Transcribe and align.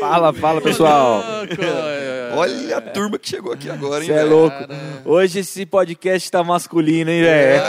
Fala, 0.00 0.32
fala, 0.32 0.60
pessoal. 0.62 1.22
Olha 2.34 2.78
a 2.78 2.80
turma 2.80 3.18
que 3.18 3.28
chegou 3.28 3.52
aqui 3.52 3.68
agora, 3.68 4.02
hein, 4.02 4.08
Você 4.08 4.14
é 4.14 4.22
louco. 4.24 4.56
Hoje 5.04 5.40
esse 5.40 5.66
podcast 5.66 6.30
tá 6.30 6.42
masculino, 6.42 7.10
hein, 7.10 7.22
velho? 7.22 7.62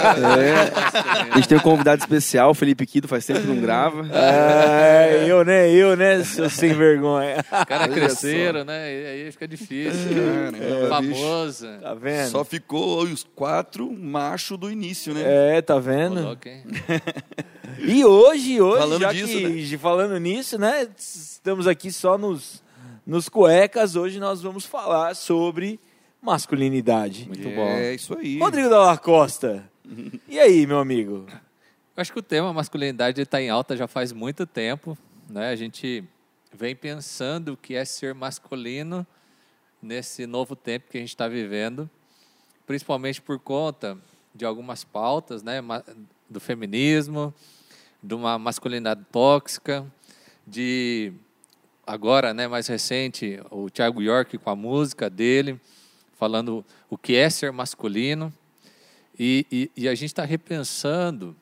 A 1.31 1.35
gente 1.35 1.49
tem 1.49 1.57
um 1.57 1.61
convidado 1.61 2.01
especial, 2.01 2.53
Felipe 2.53 2.85
Quido, 2.85 3.07
faz 3.07 3.25
tempo 3.25 3.41
que 3.41 3.47
não 3.47 3.59
grava. 3.59 4.07
É, 4.15 5.25
eu, 5.27 5.43
né? 5.43 5.69
Eu, 5.69 5.97
né, 5.97 6.23
seu 6.23 6.49
sem 6.49 6.73
vergonha. 6.73 7.43
cara 7.67 7.83
Olha 7.83 7.93
cresceram, 7.93 8.63
né? 8.63 8.93
E 8.93 9.05
aí 9.05 9.31
fica 9.31 9.47
difícil. 9.47 10.09
Caramba, 10.51 10.87
Famoso. 10.89 11.67
Tá 11.81 11.93
vendo? 11.93 12.29
Só 12.29 12.45
ficou 12.45 13.03
os 13.03 13.25
quatro 13.35 13.91
machos 13.91 14.57
do 14.57 14.71
início, 14.71 15.13
né? 15.13 15.21
É, 15.57 15.61
tá 15.61 15.79
vendo? 15.79 16.21
louco, 16.21 16.47
hein? 16.47 16.63
E 17.83 18.05
hoje, 18.05 18.61
hoje, 18.61 18.79
Falando 18.79 19.01
já 19.01 19.11
disso, 19.11 19.27
que 19.27 19.77
falando 19.77 20.17
nisso, 20.19 20.57
né? 20.59 20.87
Estamos 20.95 21.65
aqui 21.65 21.91
só 21.91 22.15
nos, 22.15 22.61
nos 23.05 23.27
cuecas. 23.27 23.95
Hoje 23.95 24.19
nós 24.19 24.39
vamos 24.39 24.65
falar 24.65 25.15
sobre 25.15 25.79
masculinidade. 26.21 27.25
Muito 27.25 27.47
é, 27.47 27.55
bom. 27.55 27.67
É 27.67 27.95
isso 27.95 28.15
aí. 28.15 28.37
Rodrigo 28.37 28.69
Dalla 28.69 28.97
Costa. 28.97 29.67
E 30.29 30.39
aí, 30.39 30.67
meu 30.67 30.77
amigo? 30.77 31.25
Eu 31.27 32.01
acho 32.01 32.13
que 32.13 32.19
o 32.19 32.23
tema 32.23 32.53
masculinidade 32.53 33.19
está 33.19 33.41
em 33.41 33.49
alta 33.49 33.75
já 33.75 33.87
faz 33.87 34.13
muito 34.13 34.45
tempo. 34.45 34.95
Né? 35.27 35.49
A 35.49 35.55
gente 35.55 36.03
vem 36.53 36.75
pensando 36.75 37.53
o 37.53 37.57
que 37.57 37.73
é 37.73 37.83
ser 37.83 38.13
masculino 38.13 39.05
nesse 39.81 40.27
novo 40.27 40.55
tempo 40.55 40.91
que 40.91 40.97
a 40.97 41.01
gente 41.01 41.09
está 41.09 41.27
vivendo, 41.27 41.89
principalmente 42.67 43.19
por 43.19 43.39
conta 43.39 43.97
de 44.35 44.45
algumas 44.45 44.83
pautas 44.83 45.41
né? 45.41 45.61
do 46.29 46.39
feminismo, 46.39 47.33
de 48.01 48.15
uma 48.15 48.39
masculinidade 48.39 49.05
tóxica, 49.11 49.85
de 50.45 51.13
agora, 51.85 52.33
né, 52.33 52.47
mais 52.47 52.67
recente, 52.67 53.39
o 53.49 53.69
Thiago 53.69 54.01
York 54.01 54.37
com 54.37 54.49
a 54.49 54.55
música 54.55 55.09
dele, 55.09 55.59
falando 56.17 56.65
o 56.89 56.97
que 56.97 57.15
é 57.15 57.29
ser 57.29 57.51
masculino. 57.51 58.33
E, 59.19 59.45
e, 59.51 59.71
e 59.75 59.87
a 59.87 59.93
gente 59.93 60.09
está 60.09 60.25
repensando 60.25 61.35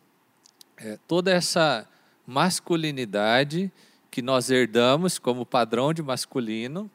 é, 0.77 0.97
toda 1.07 1.31
essa 1.31 1.87
masculinidade 2.25 3.71
que 4.11 4.21
nós 4.21 4.49
herdamos 4.49 5.17
como 5.17 5.45
padrão 5.45 5.93
de 5.93 6.01
masculino 6.01 6.89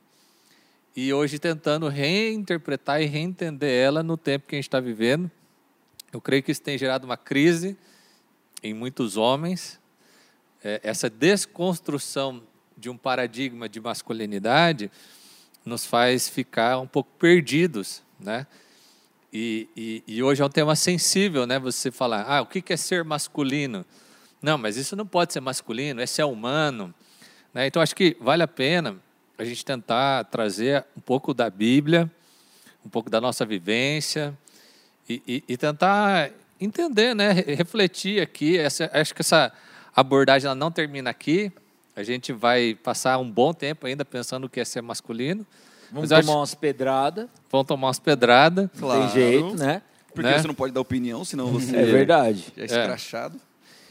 e 0.97 1.13
hoje 1.13 1.39
tentando 1.39 1.89
reinterpretar 1.89 3.01
e 3.03 3.07
reentender 3.07 3.71
ela 3.71 4.03
no 4.03 4.17
tempo 4.17 4.47
que 4.47 4.55
a 4.55 4.59
gente 4.59 4.69
está 4.69 4.81
vivendo. 4.81 5.31
Eu 6.13 6.21
creio 6.21 6.43
que 6.43 6.53
isso 6.53 6.63
tem 6.63 6.79
gerado 6.79 7.05
uma 7.05 7.17
crise 7.17 7.77
em 8.65 8.73
muitos 8.73 9.19
homens. 9.19 9.79
É, 10.65 10.81
essa 10.83 11.11
desconstrução 11.11 12.43
de 12.77 12.89
um 12.89 12.97
paradigma 12.97 13.69
de 13.69 13.79
masculinidade 13.79 14.91
nos 15.65 15.85
faz 15.85 16.29
ficar 16.29 16.79
um 16.79 16.87
pouco 16.87 17.11
perdidos, 17.19 18.03
né? 18.19 18.47
E, 19.31 19.69
e, 19.77 20.03
e 20.07 20.23
hoje 20.23 20.41
é 20.41 20.45
um 20.45 20.51
tema 20.51 20.75
sensível, 20.75 21.47
né? 21.47 21.59
Você 21.59 21.91
falar, 21.91 22.23
ah, 22.23 22.41
o 22.41 22.47
que 22.47 22.73
é 22.73 22.77
ser 22.77 23.05
masculino? 23.05 23.85
Não, 24.41 24.57
mas 24.57 24.77
isso 24.77 24.97
não 24.97 25.07
pode 25.07 25.33
ser 25.33 25.41
masculino, 25.41 26.01
esse 26.01 26.23
é 26.23 26.25
humano. 26.25 26.95
Né? 27.53 27.67
Então, 27.67 27.83
acho 27.83 27.95
que 27.95 28.17
vale 28.21 28.43
a 28.43 28.49
pena 28.49 28.97
a 29.37 29.45
gente 29.45 29.65
tentar 29.65 30.25
trazer 30.27 30.85
um 30.97 31.01
pouco 31.01 31.35
da 31.35 31.51
Bíblia, 31.51 32.11
um 32.85 32.89
pouco 32.89 33.11
da 33.11 33.21
nossa 33.21 33.45
vivência 33.45 34.37
e- 35.09 35.43
e 35.49 35.57
tentar 35.57 36.31
entender, 36.61 37.15
né? 37.15 37.33
Re- 37.33 37.55
refletir 37.55 38.21
aqui. 38.23 38.59
Essa, 38.59 38.91
acho 38.93 39.15
que 39.15 39.23
essa 39.23 39.53
abordagem 39.95 40.47
ela 40.47 40.55
não 40.55 40.71
termina 40.71 41.11
aqui. 41.11 41.53
A 41.97 42.03
gente 42.03 42.33
vai 42.33 42.75
passar 42.83 43.19
um 43.19 43.31
bom 43.31 43.53
tempo 43.53 43.87
ainda 43.87 44.05
pensando 44.05 44.45
o 44.45 44.49
que 44.49 44.61
é 44.61 44.65
ser 44.65 44.83
masculino. 44.83 45.47
Vamos 45.93 46.09
tomar 46.09 46.21
acho- 46.21 46.31
umas 46.33 46.55
pedradas. 46.55 47.29
Vão 47.51 47.65
tomar 47.65 47.87
umas 47.89 47.99
pedradas. 48.01 48.69
Claro. 48.79 49.01
Tem 49.03 49.11
jeito, 49.11 49.55
né? 49.57 49.83
Porque 50.13 50.29
né? 50.31 50.39
você 50.39 50.47
não 50.47 50.55
pode 50.55 50.73
dar 50.73 50.81
opinião, 50.81 51.25
senão 51.25 51.47
você 51.49 51.77
É 51.77 51.85
verdade. 51.85 52.45
já 52.57 52.63
é 52.63 52.67
escrachado. 52.67 53.41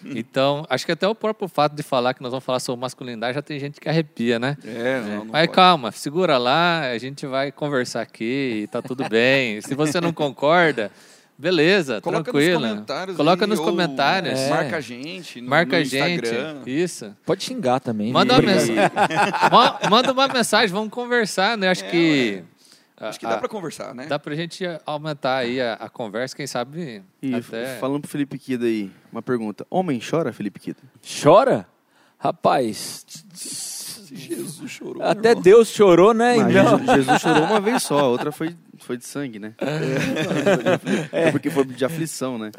Então, 0.06 0.66
acho 0.70 0.86
que 0.86 0.92
até 0.92 1.08
o 1.08 1.16
próprio 1.16 1.48
fato 1.48 1.76
de 1.76 1.82
falar 1.84 2.14
que 2.14 2.22
nós 2.22 2.30
vamos 2.32 2.44
falar 2.44 2.60
sobre 2.60 2.82
masculinidade 2.82 3.36
já 3.36 3.42
tem 3.42 3.58
gente 3.58 3.80
que 3.80 3.88
arrepia, 3.88 4.38
né? 4.38 4.58
É, 4.66 5.00
não, 5.00 5.08
não 5.20 5.26
Mas 5.32 5.46
pode. 5.46 5.56
calma, 5.56 5.92
segura 5.94 6.38
lá, 6.38 6.90
a 6.92 6.98
gente 6.98 7.26
vai 7.26 7.54
conversar 7.54 8.02
aqui 8.02 8.64
e 8.64 8.68
tá 8.68 8.82
tudo 8.82 9.08
bem. 9.08 9.62
Se 9.62 9.74
você 9.76 10.02
não 10.02 10.12
concorda, 10.12 10.92
beleza, 11.38 12.00
Coloca 12.02 12.24
tranquilo. 12.32 12.60
nos 12.60 12.70
comentários 12.70 13.18
Coloca 13.18 13.46
aí, 13.46 13.50
nos 13.50 13.60
comentários. 13.60 14.40
É. 14.40 14.50
Marca 14.50 14.78
a 14.78 14.82
gente 14.82 15.42
no, 15.42 15.50
Marca 15.50 15.72
no 15.76 15.82
a 15.82 15.84
gente. 15.84 16.26
Instagram. 16.26 16.62
Isso. 16.66 17.16
Pode 17.26 17.44
xingar 17.44 17.80
também. 17.80 18.12
Manda 18.12 18.34
uma, 18.34 18.42
mensagem. 18.42 18.76
Ma- 19.52 19.80
manda 19.90 20.12
uma 20.12 20.28
mensagem, 20.28 20.70
vamos 20.74 20.90
conversar, 20.92 21.58
né? 21.58 21.70
Acho 21.70 21.86
É, 21.86 21.90
que. 21.90 22.44
Acho 22.98 23.20
que 23.20 23.26
dá 23.26 23.34
a- 23.36 23.38
pra 23.38 23.50
conversar, 23.50 23.94
né? 23.94 24.06
dá 24.06 24.18
pra 24.18 24.34
gente 24.36 24.64
aumentar 24.86 25.38
aí 25.38 25.60
a, 25.60 25.74
a 25.74 25.90
conversa, 25.90 26.34
quem 26.36 26.48
sabe 26.48 27.02
E 27.22 27.36
até... 27.36 27.78
falando 27.78 28.02
pro 28.02 28.10
Felipe 28.10 28.38
Quido 28.40 28.64
aí, 28.66 28.90
uma 29.12 29.22
pergunta. 29.22 29.66
Homem 29.70 30.00
chora, 30.00 30.32
Felipe 30.32 30.60
Quido? 30.60 30.78
Chora? 31.22 31.68
Rapaz, 32.18 33.06
Jesus 34.16 34.72
chorou. 34.72 35.02
até 35.04 35.30
irmão. 35.30 35.44
Deus 35.44 35.70
chorou, 35.70 36.14
né? 36.14 36.38
Mas 36.38 36.56
Então, 36.56 36.78
Jesus, 36.80 36.96
Jesus 36.96 37.22
chorou 37.22 37.44
uma 37.44 37.60
vez 37.60 37.84
só, 37.84 38.00
a 38.00 38.08
outra 38.08 38.32
foi, 38.32 38.56
foi 38.80 38.98
de 38.98 39.06
sangue, 39.06 39.40
né? 39.40 39.54
É. 41.12 41.32
porque 41.32 41.50
foi 41.50 41.66
de 41.66 41.84
aflição, 41.84 42.38
né? 42.38 42.52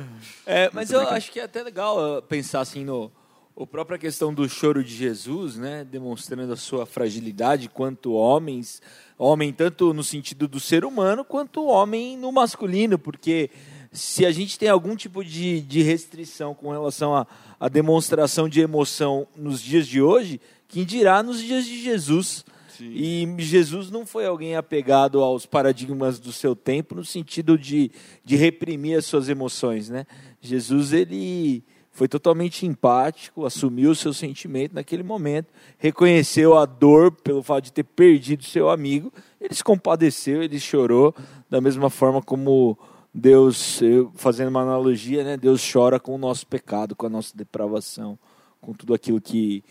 É, 0.47 0.71
mas 0.73 0.91
eu 0.91 1.01
acho 1.01 1.31
que 1.31 1.41
é 1.41 1.45
até 1.45 1.63
legal 1.63 2.19
uh, 2.19 2.23
pensar 2.23 2.61
assim 2.61 2.85
no 2.85 3.11
a 3.57 3.65
própria 3.65 3.97
questão 3.97 4.35
do 4.35 4.49
choro 4.49 4.83
de 4.83 4.93
Jesus, 4.93 5.57
né, 5.57 5.85
demonstrando 5.85 6.53
a 6.53 6.57
sua 6.57 6.85
fragilidade 6.85 7.69
quanto 7.69 8.13
homens, 8.13 8.83
homem 9.17 9.53
tanto 9.53 9.95
no 9.95 10.03
sentido 10.03 10.49
do 10.49 10.59
ser 10.59 10.85
humano 10.85 11.25
quanto 11.25 11.65
homem 11.65 12.17
no 12.17 12.33
masculino, 12.33 12.99
porque 12.99 13.51
se 13.93 14.27
a 14.27 14.33
gente 14.33 14.59
tem 14.59 14.69
algum 14.69 14.97
tipo 14.97 15.25
de, 15.25 15.61
de 15.61 15.83
restrição 15.83 16.53
com 16.53 16.73
relação 16.73 17.15
à 17.15 17.29
à 17.65 17.69
demonstração 17.69 18.47
de 18.47 18.61
emoção 18.61 19.27
nos 19.35 19.61
dias 19.61 19.87
de 19.87 20.03
hoje, 20.03 20.39
quem 20.75 20.85
dirá 20.85 21.23
nos 21.23 21.41
dias 21.41 21.65
de 21.65 21.81
Jesus? 21.81 22.45
E 22.81 23.29
Jesus 23.39 23.93
não 23.93 24.05
foi 24.05 24.27
alguém 24.27 24.57
apegado 24.57 25.21
aos 25.21 25.47
paradigmas 25.47 26.19
do 26.19 26.33
seu 26.33 26.57
tempo 26.57 26.97
no 26.97 27.05
sentido 27.05 27.57
de, 27.57 27.93
de 28.25 28.35
reprimir 28.35 28.99
as 28.99 29.07
suas 29.07 29.29
emoções, 29.29 29.89
né? 29.89 30.05
Jesus 30.41 30.93
ele 30.93 31.63
foi 31.93 32.09
totalmente 32.09 32.67
empático, 32.67 33.47
assumiu 33.47 33.93
o 33.93 33.95
seu 33.95 34.13
sentimento 34.13 34.75
naquele 34.75 35.05
momento, 35.05 35.47
reconheceu 35.79 36.59
a 36.59 36.67
dor 36.67 37.13
pelo 37.13 37.41
fato 37.41 37.67
de 37.67 37.73
ter 37.73 37.85
perdido 37.85 38.43
seu 38.43 38.69
amigo, 38.69 39.13
ele 39.41 39.55
se 39.55 39.63
compadeceu, 39.63 40.43
ele 40.43 40.59
chorou 40.59 41.15
da 41.49 41.61
mesma 41.61 41.89
forma 41.89 42.21
como 42.21 42.77
Deus, 43.15 43.81
eu- 43.81 44.11
fazendo 44.17 44.49
uma 44.49 44.63
analogia, 44.63 45.23
né? 45.23 45.37
Deus 45.37 45.63
chora 45.73 46.01
com 46.01 46.17
o 46.17 46.19
nosso 46.19 46.45
pecado, 46.49 46.97
com 46.97 47.07
a 47.07 47.09
nossa 47.09 47.37
depravação, 47.37 48.19
com 48.61 48.73
tudo 48.73 48.93
aquilo 48.93 49.21
que 49.21 49.63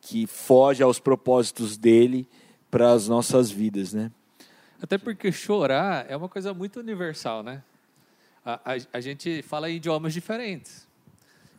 que 0.00 0.26
foge 0.26 0.82
aos 0.82 0.98
propósitos 0.98 1.76
dele 1.76 2.28
para 2.70 2.92
as 2.92 3.08
nossas 3.08 3.50
vidas, 3.50 3.92
né? 3.92 4.10
Até 4.82 4.96
porque 4.96 5.30
chorar 5.30 6.06
é 6.08 6.16
uma 6.16 6.28
coisa 6.28 6.54
muito 6.54 6.80
universal, 6.80 7.42
né? 7.42 7.62
A, 8.44 8.54
a, 8.72 8.76
a 8.94 9.00
gente 9.00 9.42
fala 9.42 9.70
em 9.70 9.76
idiomas 9.76 10.14
diferentes, 10.14 10.86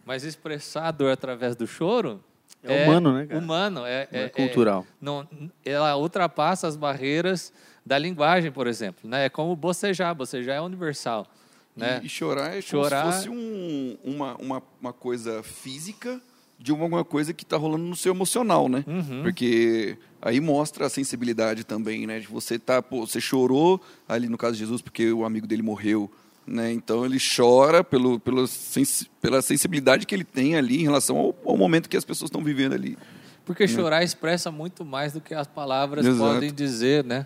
mas 0.06 0.24
expressar 0.24 0.88
a 0.88 0.92
dor 0.92 1.12
através 1.12 1.56
do 1.56 1.68
choro 1.68 2.24
É 2.64 2.72
humano, 2.86 3.14
né, 3.14 3.28
cara? 3.28 3.40
Humano, 3.40 3.86
é, 3.86 4.08
Não 4.12 4.20
é 4.22 4.30
cultural. 4.30 4.88
não, 5.00 5.28
ela 5.64 5.96
ultrapassa 5.96 6.68
as 6.68 6.76
barreiras 6.76 7.54
da 7.86 7.98
linguagem, 8.00 8.52
por 8.52 8.66
exemplo, 8.66 9.08
né? 9.10 9.26
É 9.26 9.30
como 9.30 9.56
bocejar, 9.56 10.16
bocejar 10.16 10.56
é 10.56 10.62
universal, 10.62 11.28
né? 11.76 12.00
E, 12.02 12.08
e 12.08 12.10
chorar 12.10 12.56
é 12.58 12.62
Chorar- 12.62 13.02
como 13.04 13.12
se 13.14 13.18
fosse 13.18 13.30
um- 13.30 13.98
uma, 14.04 14.36
uma, 14.38 14.64
uma 14.82 14.94
coisa 14.94 15.44
física 15.44 16.20
de 16.62 16.72
uma, 16.72 16.84
alguma 16.84 17.04
coisa 17.04 17.34
que 17.34 17.44
está 17.44 17.58
rolando 17.58 17.86
no 17.86 17.96
seu 17.96 18.14
emocional, 18.14 18.70
né? 18.70 18.84
Uhum. 18.88 19.24
Porque 19.24 19.98
aí 20.22 20.40
mostra 20.40 20.86
a 20.86 20.90
sensibilidade 20.90 21.64
também, 21.64 22.06
né? 22.06 22.20
De 22.20 22.28
você 22.28 22.60
tá, 22.60 22.82
pô, 22.82 23.06
você 23.08 23.20
chorou 23.20 23.82
ali 24.08 24.30
no 24.30 24.38
caso 24.38 24.54
de 24.54 24.60
Jesus 24.60 24.82
porque 24.82 25.12
o 25.12 25.26
amigo 25.26 25.48
dele 25.48 25.64
morreu, 25.64 26.10
né? 26.46 26.72
Então 26.72 27.04
ele 27.06 27.18
chora 27.20 27.84
pelo, 27.84 28.20
pelo 28.20 28.46
sensi- 28.48 29.10
pela 29.20 29.42
sensibilidade 29.42 30.06
que 30.06 30.14
ele 30.14 30.24
tem 30.24 30.56
ali 30.56 30.80
em 30.80 30.84
relação 30.84 31.18
ao, 31.18 31.36
ao 31.46 31.58
momento 31.58 31.90
que 31.90 31.98
as 31.98 32.06
pessoas 32.06 32.30
estão 32.30 32.44
vivendo 32.44 32.74
ali. 32.74 32.98
Porque 33.44 33.68
chorar 33.68 34.04
expressa 34.04 34.52
muito 34.52 34.86
mais 34.86 35.14
do 35.14 35.20
que 35.20 35.34
as 35.34 35.48
palavras 35.48 36.06
Exato. 36.06 36.34
podem 36.34 36.54
dizer, 36.54 37.04
né? 37.04 37.26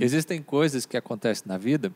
Existem 0.00 0.40
coisas 0.42 0.86
que 0.86 0.96
acontecem 0.96 1.44
na 1.46 1.58
vida 1.58 1.92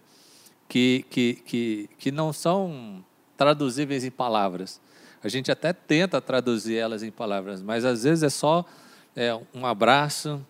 que, 0.69 1.05
que, 1.11 1.35
que, 1.45 1.91
que 1.99 2.11
não 2.11 2.33
são 2.33 3.05
traduzíveis 3.37 4.05
em 4.05 4.11
palavras. 4.11 4.81
A 5.23 5.29
gente 5.29 5.51
até 5.51 5.73
tenta 5.73 6.21
traduzir 6.21 6.77
elas 6.77 7.03
em 7.03 7.11
palavras, 7.11 7.63
mas 7.63 7.85
às 7.85 8.05
vezes 8.05 8.23
é 8.23 8.31
só 8.31 8.65
é, 9.15 9.39
um 9.55 9.65
abraço, 9.67 10.45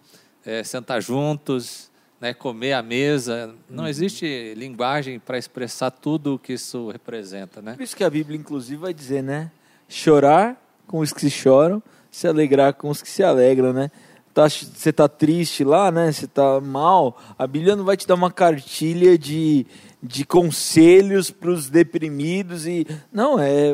é, 0.45 0.63
sentar 0.65 1.03
juntos, 1.03 1.91
né, 2.21 2.33
comer 2.33 2.73
à 2.73 2.83
mesa. 2.83 3.55
Não 3.69 3.87
existe 3.87 4.55
linguagem 4.57 5.19
para 5.19 5.37
expressar 5.37 5.91
tudo 5.91 6.35
o 6.35 6.39
que 6.39 6.55
isso 6.55 6.91
representa, 6.91 7.61
né? 7.61 7.75
Por 7.75 7.83
isso 7.83 7.97
que 7.97 8.05
a 8.05 8.11
Bíblia, 8.11 8.39
inclusive, 8.39 8.81
vai 8.81 8.95
dizer, 8.95 9.23
né? 9.23 9.51
Chorar 9.89 10.57
com 10.87 11.01
os 11.01 11.13
que 11.13 11.29
choram, 11.29 11.83
se 12.11 12.27
alegrar 12.27 12.75
com 12.75 12.89
os 12.89 13.03
que 13.03 13.09
se 13.09 13.23
alegram, 13.23 13.73
né? 13.73 13.91
tá, 14.33 14.49
você 14.49 14.93
tá 14.93 15.09
triste 15.09 15.65
lá, 15.65 15.91
né? 15.91 16.11
Você 16.11 16.27
tá 16.27 16.61
mal, 16.61 17.19
a 17.39 17.47
Bíblia 17.47 17.77
não 17.77 17.85
vai 17.85 17.97
te 17.97 18.07
dar 18.07 18.15
uma 18.15 18.31
cartilha 18.31 19.19
de, 19.19 19.67
de 20.03 20.25
conselhos 20.25 21.31
para 21.31 21.51
os 21.51 21.69
deprimidos 21.69 22.67
e 22.67 22.87
não 23.13 23.39
é 23.39 23.73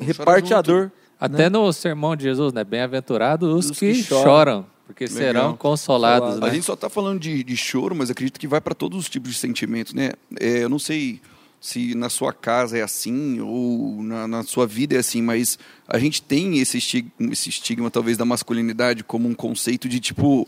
reparte 0.00 0.54
a 0.54 0.60
dor. 0.62 0.92
Até 1.20 1.44
né? 1.44 1.48
no 1.48 1.72
sermão 1.72 2.14
de 2.16 2.24
Jesus, 2.24 2.52
né? 2.52 2.64
Bem-aventurados 2.64 3.48
os, 3.54 3.70
Os 3.70 3.78
que, 3.78 3.92
que 3.92 4.02
choram. 4.02 4.22
choram, 4.24 4.66
porque 4.86 5.04
Legal. 5.04 5.18
serão 5.18 5.56
consolados. 5.56 6.20
Consolados. 6.28 6.42
A 6.42 6.46
Né? 6.48 6.54
gente 6.54 6.64
só 6.66 6.74
está 6.74 6.90
falando 6.90 7.20
de, 7.20 7.42
de 7.42 7.56
choro, 7.56 7.94
mas 7.94 8.10
acredito 8.10 8.38
que 8.38 8.46
vai 8.46 8.60
para 8.60 8.74
todos 8.74 8.98
os 8.98 9.08
tipos 9.08 9.30
de 9.32 9.38
sentimentos, 9.38 9.94
né? 9.94 10.12
É, 10.40 10.64
eu 10.64 10.68
não 10.68 10.78
sei 10.78 11.20
se 11.60 11.94
na 11.94 12.10
sua 12.10 12.30
casa 12.30 12.76
é 12.76 12.82
assim 12.82 13.40
ou 13.40 14.02
na, 14.02 14.28
na 14.28 14.42
sua 14.42 14.66
vida 14.66 14.96
é 14.96 14.98
assim, 14.98 15.22
mas 15.22 15.58
a 15.88 15.98
gente 15.98 16.20
tem 16.20 16.58
esse 16.58 16.76
estigma, 16.76 17.10
esse 17.32 17.48
estigma 17.48 17.90
talvez 17.90 18.18
da 18.18 18.24
masculinidade 18.26 19.02
como 19.02 19.26
um 19.26 19.34
conceito 19.34 19.88
de 19.88 19.98
tipo 19.98 20.46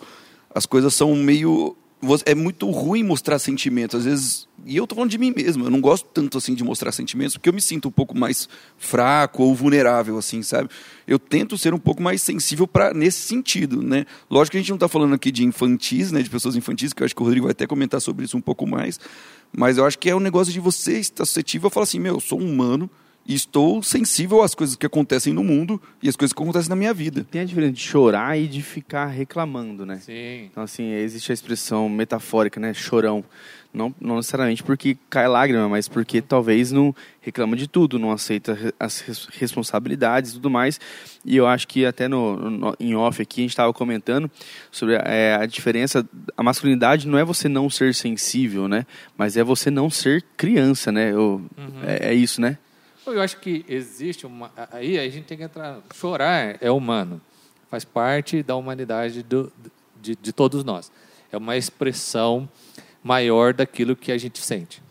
as 0.54 0.66
coisas 0.66 0.92
são 0.92 1.14
meio 1.16 1.74
é 2.26 2.34
muito 2.34 2.68
ruim 2.70 3.02
mostrar 3.02 3.38
sentimentos 3.38 4.00
às 4.00 4.04
vezes 4.04 4.46
e 4.66 4.76
eu 4.76 4.86
tô 4.86 4.94
falando 4.94 5.10
de 5.10 5.18
mim 5.18 5.32
mesmo 5.34 5.64
eu 5.64 5.70
não 5.70 5.80
gosto 5.80 6.06
tanto 6.12 6.36
assim 6.36 6.54
de 6.54 6.64
mostrar 6.64 6.92
sentimentos 6.92 7.36
porque 7.36 7.48
eu 7.48 7.52
me 7.52 7.60
sinto 7.60 7.88
um 7.88 7.90
pouco 7.90 8.16
mais 8.16 8.48
fraco 8.76 9.42
ou 9.42 9.54
vulnerável 9.54 10.18
assim 10.18 10.42
sabe? 10.42 10.68
Eu 11.06 11.18
tento 11.18 11.56
ser 11.56 11.72
um 11.72 11.78
pouco 11.78 12.02
mais 12.02 12.20
sensível 12.20 12.66
para 12.66 12.92
nesse 12.92 13.20
sentido 13.20 13.82
né? 13.82 14.04
Lógico 14.28 14.52
que 14.52 14.56
a 14.58 14.60
gente 14.60 14.70
não 14.70 14.76
está 14.76 14.88
falando 14.88 15.14
aqui 15.14 15.30
de 15.30 15.44
infantis 15.44 16.10
né 16.10 16.20
de 16.20 16.28
pessoas 16.28 16.56
infantis 16.56 16.92
que 16.92 17.02
eu 17.02 17.04
acho 17.04 17.14
que 17.14 17.22
o 17.22 17.24
Rodrigo 17.24 17.46
vai 17.46 17.52
até 17.52 17.66
comentar 17.66 18.00
sobre 18.00 18.24
isso 18.24 18.36
um 18.36 18.40
pouco 18.40 18.66
mais 18.66 18.98
mas 19.56 19.78
eu 19.78 19.86
acho 19.86 19.98
que 19.98 20.10
é 20.10 20.16
um 20.16 20.20
negócio 20.20 20.52
de 20.52 20.60
você 20.60 20.98
estar 20.98 21.24
suscetível 21.24 21.68
a 21.68 21.70
falar 21.70 21.84
assim 21.84 22.00
meu 22.00 22.14
eu 22.14 22.20
sou 22.20 22.40
um 22.40 22.50
humano 22.50 22.90
e 23.28 23.34
estou 23.34 23.82
sensível 23.82 24.42
às 24.42 24.54
coisas 24.54 24.76
que 24.76 24.86
acontecem 24.86 25.32
no 25.32 25.42
mundo 25.42 25.80
e 26.02 26.08
às 26.08 26.14
coisas 26.16 26.32
que 26.32 26.42
acontecem 26.42 26.68
na 26.68 26.76
minha 26.76 26.94
vida 26.94 27.26
Tem 27.30 27.40
a 27.40 27.44
diferença 27.44 27.72
de 27.72 27.80
chorar 27.80 28.38
e 28.38 28.46
de 28.46 28.62
ficar 28.62 29.06
reclamando, 29.06 29.84
né? 29.84 29.96
Sim. 29.96 30.44
Então, 30.50 30.62
assim, 30.62 30.92
existe 30.92 31.32
a 31.32 31.34
expressão 31.34 31.88
metafórica, 31.88 32.60
né? 32.60 32.72
Chorão. 32.72 33.24
Não, 33.74 33.94
não 34.00 34.16
necessariamente 34.16 34.62
porque 34.62 34.96
cai 35.10 35.28
lágrima, 35.28 35.68
mas 35.68 35.86
porque 35.86 36.22
talvez 36.22 36.72
não 36.72 36.94
reclama 37.20 37.54
de 37.56 37.66
tudo, 37.68 37.98
não 37.98 38.10
aceita 38.10 38.72
as 38.80 39.00
res- 39.00 39.28
responsabilidades 39.32 40.30
e 40.30 40.34
tudo 40.34 40.48
mais. 40.48 40.80
E 41.24 41.36
eu 41.36 41.46
acho 41.46 41.68
que 41.68 41.84
até 41.84 42.08
no, 42.08 42.36
no- 42.50 42.76
em 42.80 42.94
off 42.94 43.20
aqui 43.20 43.40
a 43.40 43.44
gente 43.44 43.50
estava 43.50 43.72
comentando 43.74 44.30
sobre 44.70 44.94
é, 44.94 45.34
a 45.38 45.44
diferença. 45.44 46.08
A 46.36 46.42
masculinidade 46.42 47.06
não 47.06 47.18
é 47.18 47.24
você 47.24 47.48
não 47.50 47.68
ser 47.68 47.94
sensível, 47.94 48.66
né? 48.66 48.86
Mas 49.18 49.36
é 49.36 49.44
você 49.44 49.70
não 49.70 49.90
ser 49.90 50.24
criança, 50.38 50.90
né? 50.90 51.12
Eu- 51.12 51.44
é, 51.86 52.10
é 52.10 52.14
isso, 52.14 52.40
né? 52.40 52.56
Eu 53.06 53.20
acho 53.22 53.38
que 53.38 53.64
existe 53.68 54.26
uma. 54.26 54.50
Aí 54.72 54.98
a 54.98 55.08
gente 55.08 55.24
tem 55.24 55.36
que 55.38 55.44
entrar. 55.44 55.78
Chorar 55.94 56.56
é 56.60 56.70
humano, 56.70 57.20
faz 57.70 57.84
parte 57.84 58.42
da 58.42 58.56
humanidade 58.56 59.22
do, 59.22 59.52
de, 60.00 60.16
de 60.16 60.32
todos 60.32 60.64
nós. 60.64 60.90
É 61.30 61.36
uma 61.36 61.56
expressão 61.56 62.48
maior 63.02 63.52
daquilo 63.54 63.94
que 63.94 64.10
a 64.12 64.18
gente 64.18 64.40
sente. 64.40 64.82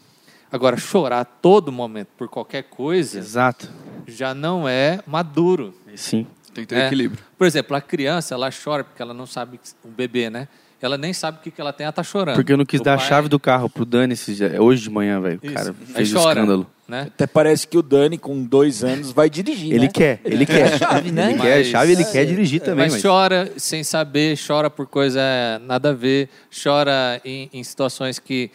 Agora, 0.52 0.78
chorar 0.78 1.20
a 1.22 1.26
todo 1.26 1.72
momento 1.72 2.08
por 2.18 2.30
qualquer 2.30 2.64
coisa 2.64 3.20
Exato. 3.20 3.68
já 4.08 4.34
não 4.34 4.68
é 4.70 5.02
maduro. 5.06 5.74
Sim. 5.96 6.26
tem 6.54 6.64
que 6.64 6.70
ter 6.74 6.82
É. 6.82 6.86
equilíbrio 6.88 7.22
Por 7.38 7.46
exemplo, 7.48 7.76
a 7.76 7.82
criança, 7.82 8.34
ela 8.36 8.50
chora 8.52 8.84
porque 8.84 9.02
ela 9.02 9.14
não 9.14 9.26
sabe, 9.26 9.60
o 9.84 9.88
bebê, 9.90 10.30
né? 10.30 10.48
Ela 10.82 10.98
nem 10.98 11.12
sabe 11.14 11.40
o 11.40 11.42
que 11.42 11.52
que 11.52 11.60
ela 11.60 11.74
tem, 11.74 11.86
ela 11.86 11.92
tá 11.92 12.04
chorando. 12.04 12.36
Porque 12.36 12.54
eu 12.54 12.58
não 12.58 12.66
quis 12.66 12.80
O 12.80 12.84
dar 12.84 12.94
a 12.94 12.98
pai- 12.98 13.08
chave 13.08 13.28
do 13.28 13.40
carro 13.40 13.70
pro 13.70 13.84
Dani 13.86 14.14
esses 14.14 14.38
dias- 14.38 14.58
hoje 14.60 14.84
de 14.84 14.90
manhã, 14.90 15.20
velho. 15.20 15.40
O 15.44 15.54
cara 15.54 15.74
fez 15.74 16.14
um 16.14 16.18
escândalo. 16.20 16.68
Né? 16.88 17.04
Até 17.08 17.26
parece 17.26 17.68
que 17.68 17.78
o 17.78 17.82
Dani, 17.82 18.16
com 18.18 18.44
dois 18.44 18.84
anos, 18.84 19.12
vai 19.12 19.28
dirigir. 19.28 19.72
Ele 19.74 19.86
né? 19.88 19.92
quer, 19.92 20.22
ele 20.24 20.46
quer. 20.46 20.78
chave, 20.78 21.12
né? 21.12 21.32
Ele 21.32 21.40
quer 21.42 21.54
a 21.54 21.58
Mas- 21.58 21.68
chave, 21.68 21.92
ele 21.94 22.06
quer 22.06 22.26
dirigir 22.26 22.62
também, 22.62 22.86
mas, 22.86 22.94
mas... 22.94 23.02
chora 23.02 23.52
sem 23.58 23.84
saber, 23.84 24.38
chora 24.38 24.70
por 24.70 24.86
coisa 24.86 25.20
nada 25.64 25.90
a 25.90 25.94
ver, 25.94 26.30
chora 26.64 27.20
em, 27.26 27.50
em 27.52 27.64
situações 27.64 28.20
que, 28.20 28.52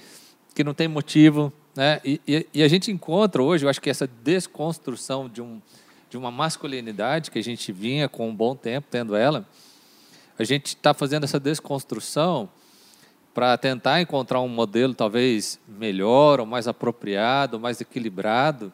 que 0.54 0.62
não 0.62 0.72
tem 0.72 0.86
motivo. 0.86 1.52
Né? 1.74 2.00
E, 2.04 2.20
e- 2.26 2.46
e 2.54 2.62
a 2.62 2.68
gente 2.68 2.90
encontra 2.92 3.42
hoje, 3.42 3.64
eu 3.66 3.68
acho 3.70 3.80
que 3.80 3.90
essa 3.90 4.08
desconstrução 4.22 5.28
de, 5.28 5.42
um, 5.42 5.60
de 6.08 6.16
uma 6.16 6.30
masculinidade 6.30 7.32
que 7.32 7.38
a 7.38 7.42
gente 7.42 7.72
vinha 7.72 8.08
com 8.08 8.28
um 8.28 8.34
bom 8.34 8.54
tempo 8.54 8.86
tendo 8.88 9.16
ela, 9.16 9.44
a 10.38 10.44
gente 10.44 10.68
está 10.68 10.94
fazendo 10.94 11.24
essa 11.24 11.40
desconstrução 11.40 12.48
para 13.32 13.56
tentar 13.56 14.00
encontrar 14.00 14.40
um 14.40 14.48
modelo 14.48 14.94
talvez 14.94 15.58
melhor, 15.68 16.40
ou 16.40 16.46
mais 16.46 16.66
apropriado, 16.66 17.60
mais 17.60 17.80
equilibrado, 17.80 18.72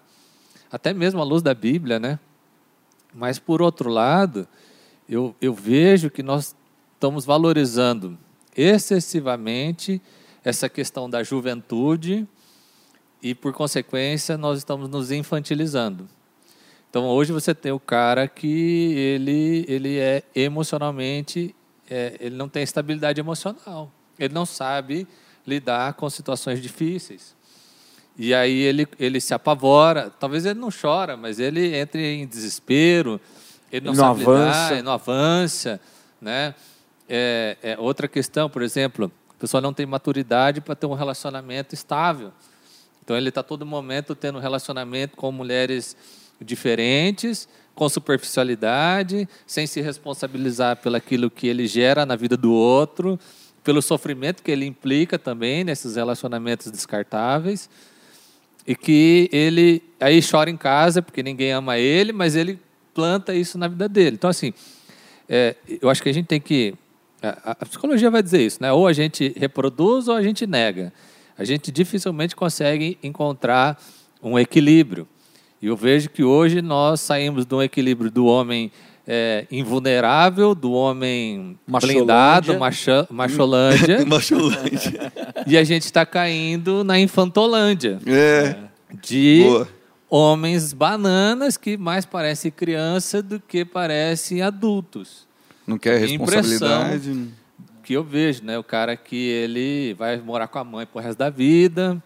até 0.71 0.93
mesmo 0.93 1.21
à 1.21 1.25
luz 1.25 1.43
da 1.43 1.55
Bíblia, 1.55 1.99
né? 1.99 2.19
Mas, 3.15 3.39
por 3.39 3.63
outro 3.63 3.89
lado, 3.91 4.47
eu, 5.09 5.35
eu 5.41 5.55
vejo 5.55 6.11
que 6.11 6.23
nós 6.23 6.55
estamos 6.95 7.25
valorizando 7.25 8.19
excessivamente 8.57 10.01
essa 10.45 10.69
questão 10.69 11.09
da 11.09 11.23
juventude 11.23 12.27
e, 13.23 13.35
por 13.35 13.53
consequência, 13.53 14.37
nós 14.37 14.59
estamos 14.59 14.89
nos 14.89 15.11
infantilizando. 15.11 16.09
Então, 16.89 17.07
hoje 17.07 17.33
você 17.33 17.55
tem 17.55 17.73
o 17.73 17.81
cara 17.81 18.27
que 18.27 18.93
ele, 18.95 19.65
ele 19.69 19.99
é 19.99 20.23
emocionalmente, 20.35 21.55
é, 21.91 22.17
ele 22.21 22.37
não 22.37 22.49
tem 22.49 22.63
estabilidade 22.63 23.21
emocional. 23.21 23.93
Ele 24.19 24.33
não 24.35 24.47
sabe 24.47 25.07
lidar 25.47 25.95
com 25.95 26.09
situações 26.11 26.61
difíceis. 26.61 27.35
E 28.19 28.35
aí 28.35 28.59
ele, 28.59 28.89
ele 28.99 29.21
se 29.21 29.35
apavora. 29.35 30.11
Talvez 30.19 30.47
ele 30.47 30.59
não 30.59 30.71
chora, 30.71 31.17
mas 31.17 31.39
ele 31.39 31.77
entra 31.77 32.01
em 32.01 32.27
desespero. 32.27 33.21
Ele 33.71 33.87
não, 33.87 33.93
Ele 33.93 34.01
não 34.01 34.09
sabe 34.09 34.21
lidar, 34.21 34.33
avança. 34.33 34.73
ele 34.73 34.83
não 34.83 34.93
avança. 34.93 35.81
Né? 36.21 36.55
É, 37.09 37.57
é 37.63 37.79
outra 37.79 38.09
questão, 38.09 38.49
por 38.49 38.63
exemplo, 38.63 39.11
a 39.31 39.41
pessoa 39.41 39.61
não 39.61 39.73
tem 39.73 39.85
maturidade 39.85 40.61
para 40.61 40.75
ter 40.75 40.87
um 40.87 40.95
relacionamento 40.95 41.75
estável. 41.75 42.33
Então 43.05 43.17
ele 43.17 43.29
está 43.29 43.43
todo 43.43 43.65
momento 43.67 44.15
tendo 44.15 44.39
um 44.39 44.41
relacionamento 44.41 45.17
com 45.17 45.31
mulheres 45.31 45.97
diferentes, 46.41 47.49
com 47.75 47.89
superficialidade, 47.89 49.29
sem 49.47 49.67
se 49.67 49.81
responsabilizar 49.81 50.77
pelo 50.79 50.97
aquilo 50.97 51.31
que 51.31 51.47
ele 51.47 51.67
gera 51.67 52.07
na 52.07 52.17
vida 52.17 52.37
do 52.37 52.53
outro, 52.53 53.21
pelo 53.67 53.83
sofrimento 53.83 54.45
que 54.45 54.51
ele 54.53 54.65
implica 54.65 55.19
também 55.19 55.65
nesses 55.65 55.97
relacionamentos 55.97 56.71
descartáveis 56.71 57.69
e 58.65 58.77
que 58.77 59.29
ele 59.33 59.83
aí 59.99 60.21
chora 60.23 60.49
em 60.49 60.57
casa 60.57 61.03
porque 61.03 61.21
ninguém 61.21 61.51
ama 61.51 61.77
ele, 61.77 62.13
mas 62.13 62.37
ele 62.37 62.61
planta 62.95 63.35
isso 63.35 63.59
na 63.59 63.67
vida 63.67 63.89
dele. 63.89 64.15
Então 64.15 64.31
assim, 64.31 64.55
é, 65.29 65.57
eu 65.83 65.91
acho 65.91 66.01
que 66.01 66.09
a 66.09 66.15
gente 66.15 66.27
tem 66.27 66.41
que 66.41 66.75
a, 67.21 67.57
a 67.61 67.67
psicologia 67.67 68.09
vai 68.09 68.23
dizer 68.23 68.41
isso, 68.41 68.63
né? 68.63 68.71
Ou 68.73 68.87
a 68.87 68.93
gente 68.93 69.35
reproduz 69.37 70.07
ou 70.07 70.15
a 70.15 70.23
gente 70.23 70.47
nega. 70.47 70.93
A 71.37 71.43
gente 71.43 71.73
dificilmente 71.73 72.37
consegue 72.37 72.97
encontrar 73.03 73.83
um 74.23 74.39
equilíbrio. 74.39 75.09
E 75.61 75.67
eu 75.67 75.77
vejo 75.77 76.09
que 76.09 76.23
hoje 76.23 76.63
nós 76.63 77.01
saímos 77.01 77.45
de 77.45 77.53
um 77.53 77.61
equilíbrio 77.61 78.13
do 78.13 78.27
homem 78.27 78.71
é, 79.07 79.47
invulnerável, 79.51 80.55
do 80.55 80.73
homem 80.73 81.59
Macholândia. 81.67 81.99
blindado, 81.99 82.59
macha, 82.59 83.07
macholândia, 83.11 84.05
Macholândia. 84.07 85.13
e 85.47 85.57
a 85.57 85.63
gente 85.65 85.83
está 85.85 86.05
caindo 86.05 86.83
na 86.83 86.99
infantolândia 86.99 87.99
É, 88.07 88.57
de 89.03 89.43
boa. 89.45 89.69
homens 90.11 90.73
bananas 90.73 91.57
que 91.57 91.77
mais 91.77 92.05
parecem 92.05 92.51
criança 92.51 93.23
do 93.23 93.39
que 93.41 93.65
parecem 93.65 94.43
adultos. 94.43 95.27
Não 95.67 95.79
quer 95.79 96.03
Impressão. 96.09 96.43
responsabilidade. 96.43 97.29
Que 97.83 97.93
eu 97.95 98.03
vejo, 98.03 98.43
né? 98.45 98.59
O 98.59 98.65
cara 98.65 98.97
que 98.97 99.15
ele 99.17 99.95
vai 99.95 100.17
morar 100.17 100.49
com 100.49 100.59
a 100.59 100.65
mãe 100.65 100.85
pro 100.87 101.01
resto 101.01 101.19
da 101.19 101.31
vida, 101.31 102.03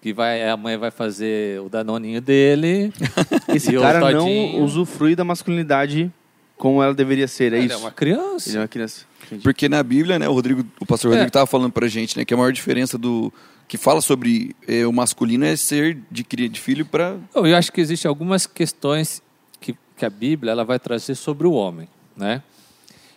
que 0.00 0.12
vai, 0.12 0.48
a 0.48 0.56
mãe 0.56 0.76
vai 0.76 0.90
fazer 0.90 1.60
o 1.60 1.68
danoninho 1.68 2.20
dele. 2.20 2.92
Esse 3.54 3.72
e 3.72 3.78
o 3.78 3.80
cara 3.80 4.12
não 4.12 4.62
usufrui 4.62 5.14
da 5.14 5.24
masculinidade 5.24 6.10
como 6.56 6.82
ela 6.82 6.92
deveria 6.92 7.26
ser, 7.26 7.52
é 7.54 7.56
Ele 7.56 7.66
isso? 7.66 7.74
é 7.74 7.76
uma 7.78 7.90
criança. 7.90 8.48
Ele 8.50 8.58
é 8.58 8.60
uma 8.60 8.68
criança. 8.68 9.06
Entendi. 9.26 9.42
Porque 9.42 9.66
na 9.68 9.82
Bíblia, 9.82 10.18
né, 10.18 10.28
o 10.28 10.32
Rodrigo, 10.34 10.62
o 10.78 10.84
pastor 10.84 11.10
É. 11.10 11.14
Rodrigo 11.14 11.28
estava 11.28 11.46
falando 11.46 11.72
pra 11.72 11.88
gente, 11.88 12.18
né, 12.18 12.24
que 12.24 12.34
a 12.34 12.36
maior 12.36 12.52
diferença 12.52 12.98
do 12.98 13.32
que 13.66 13.78
fala 13.78 14.00
sobre 14.00 14.54
eh, 14.66 14.84
o 14.84 14.92
masculino 14.92 15.44
é 15.44 15.54
ser 15.56 15.96
de 16.10 16.24
cria 16.24 16.48
de 16.48 16.60
filho 16.60 16.84
para 16.84 17.16
Eu 17.34 17.46
eu 17.46 17.56
acho 17.56 17.70
que 17.72 17.80
existem 17.80 18.08
algumas 18.08 18.44
questões 18.44 19.22
que, 19.60 19.76
que 19.96 20.04
a 20.04 20.10
Bíblia 20.10 20.50
ela 20.50 20.64
vai 20.64 20.78
trazer 20.78 21.14
sobre 21.14 21.46
o 21.46 21.52
homem, 21.52 21.88
né? 22.16 22.42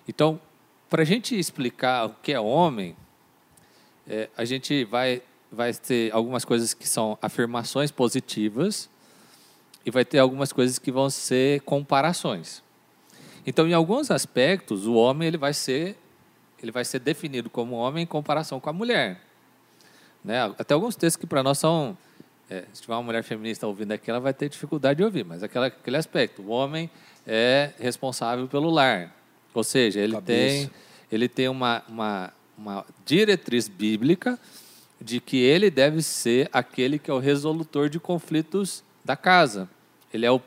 Então, 0.07 0.39
para 0.89 1.01
a 1.01 1.05
gente 1.05 1.37
explicar 1.37 2.05
o 2.05 2.15
que 2.21 2.31
é 2.31 2.39
homem, 2.39 2.95
é, 4.07 4.29
a 4.37 4.45
gente 4.45 4.85
vai 4.85 5.21
vai 5.53 5.73
ter 5.73 6.11
algumas 6.13 6.43
coisas 6.43 6.73
que 6.73 6.87
são 6.87 7.17
afirmações 7.21 7.91
positivas 7.91 8.89
e 9.85 9.91
vai 9.91 10.03
ter 10.03 10.17
algumas 10.17 10.51
coisas 10.51 10.79
que 10.79 10.91
vão 10.91 11.09
ser 11.09 11.61
comparações. 11.61 12.63
Então, 13.45 13.67
em 13.67 13.73
alguns 13.73 14.09
aspectos, 14.09 14.87
o 14.87 14.93
homem 14.93 15.27
ele 15.27 15.37
vai 15.37 15.53
ser 15.53 15.97
ele 16.61 16.71
vai 16.71 16.85
ser 16.85 16.99
definido 16.99 17.49
como 17.49 17.75
homem 17.75 18.03
em 18.03 18.07
comparação 18.07 18.57
com 18.57 18.69
a 18.69 18.73
mulher. 18.73 19.19
Né? 20.23 20.41
Até 20.57 20.73
alguns 20.73 20.95
textos 20.95 21.19
que 21.19 21.27
para 21.27 21.43
nós 21.43 21.57
são 21.57 21.97
é, 22.49 22.63
se 22.71 22.81
tiver 22.81 22.93
uma 22.93 23.03
mulher 23.03 23.21
feminista 23.21 23.67
ouvindo 23.67 23.91
aqui, 23.91 24.09
ela 24.09 24.21
vai 24.21 24.33
ter 24.33 24.47
dificuldade 24.47 24.97
de 24.97 25.03
ouvir, 25.03 25.25
mas 25.25 25.43
aquela, 25.43 25.67
aquele 25.67 25.97
aspecto. 25.97 26.41
O 26.41 26.49
homem 26.49 26.89
é 27.27 27.71
responsável 27.79 28.47
pelo 28.47 28.69
lar. 28.69 29.13
Ou 29.53 29.63
seja, 29.63 29.99
ele 29.99 30.13
Cabeça. 30.13 30.25
tem, 30.25 30.71
ele 31.11 31.27
tem 31.27 31.49
uma, 31.49 31.83
uma, 31.89 32.33
uma 32.57 32.85
diretriz 33.05 33.67
bíblica 33.67 34.39
de 35.03 35.19
que 35.19 35.37
ele 35.37 35.69
deve 35.69 36.01
ser 36.01 36.49
aquele 36.53 36.97
que 36.97 37.11
é 37.11 37.13
o 37.13 37.19
resolutor 37.19 37.89
de 37.89 37.99
conflitos 37.99 38.83
da 39.03 39.17
casa. 39.17 39.69
Ele 40.13 40.25
é, 40.25 40.31
o, 40.31 40.41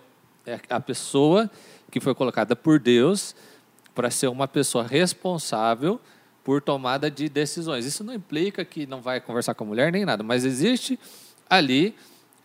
é 0.46 0.58
a 0.70 0.80
pessoa 0.80 1.50
que 1.90 2.00
foi 2.00 2.14
colocada 2.14 2.56
por 2.56 2.78
Deus 2.78 3.36
para 3.94 4.10
ser 4.10 4.28
uma 4.28 4.48
pessoa 4.48 4.84
responsável 4.84 6.00
por 6.42 6.62
tomada 6.62 7.10
de 7.10 7.28
decisões. 7.28 7.84
Isso 7.84 8.02
não 8.02 8.14
implica 8.14 8.64
que 8.64 8.86
não 8.86 9.02
vai 9.02 9.20
conversar 9.20 9.54
com 9.54 9.64
a 9.64 9.66
mulher 9.66 9.92
nem 9.92 10.04
nada, 10.06 10.22
mas 10.22 10.44
existe 10.44 10.98
ali 11.50 11.94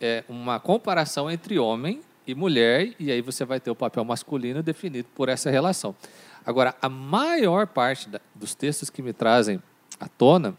é, 0.00 0.22
uma 0.28 0.60
comparação 0.60 1.30
entre 1.30 1.58
homem 1.58 2.02
e 2.26 2.34
mulher, 2.34 2.94
e 2.98 3.10
aí 3.10 3.22
você 3.22 3.44
vai 3.44 3.58
ter 3.58 3.70
o 3.70 3.74
papel 3.74 4.04
masculino 4.04 4.62
definido 4.62 5.08
por 5.14 5.28
essa 5.28 5.50
relação. 5.50 5.94
Agora, 6.44 6.74
a 6.80 6.88
maior 6.88 7.66
parte 7.66 8.08
da, 8.08 8.20
dos 8.34 8.54
textos 8.54 8.90
que 8.90 9.00
me 9.00 9.12
trazem 9.12 9.62
à 9.98 10.08
tona 10.08 10.56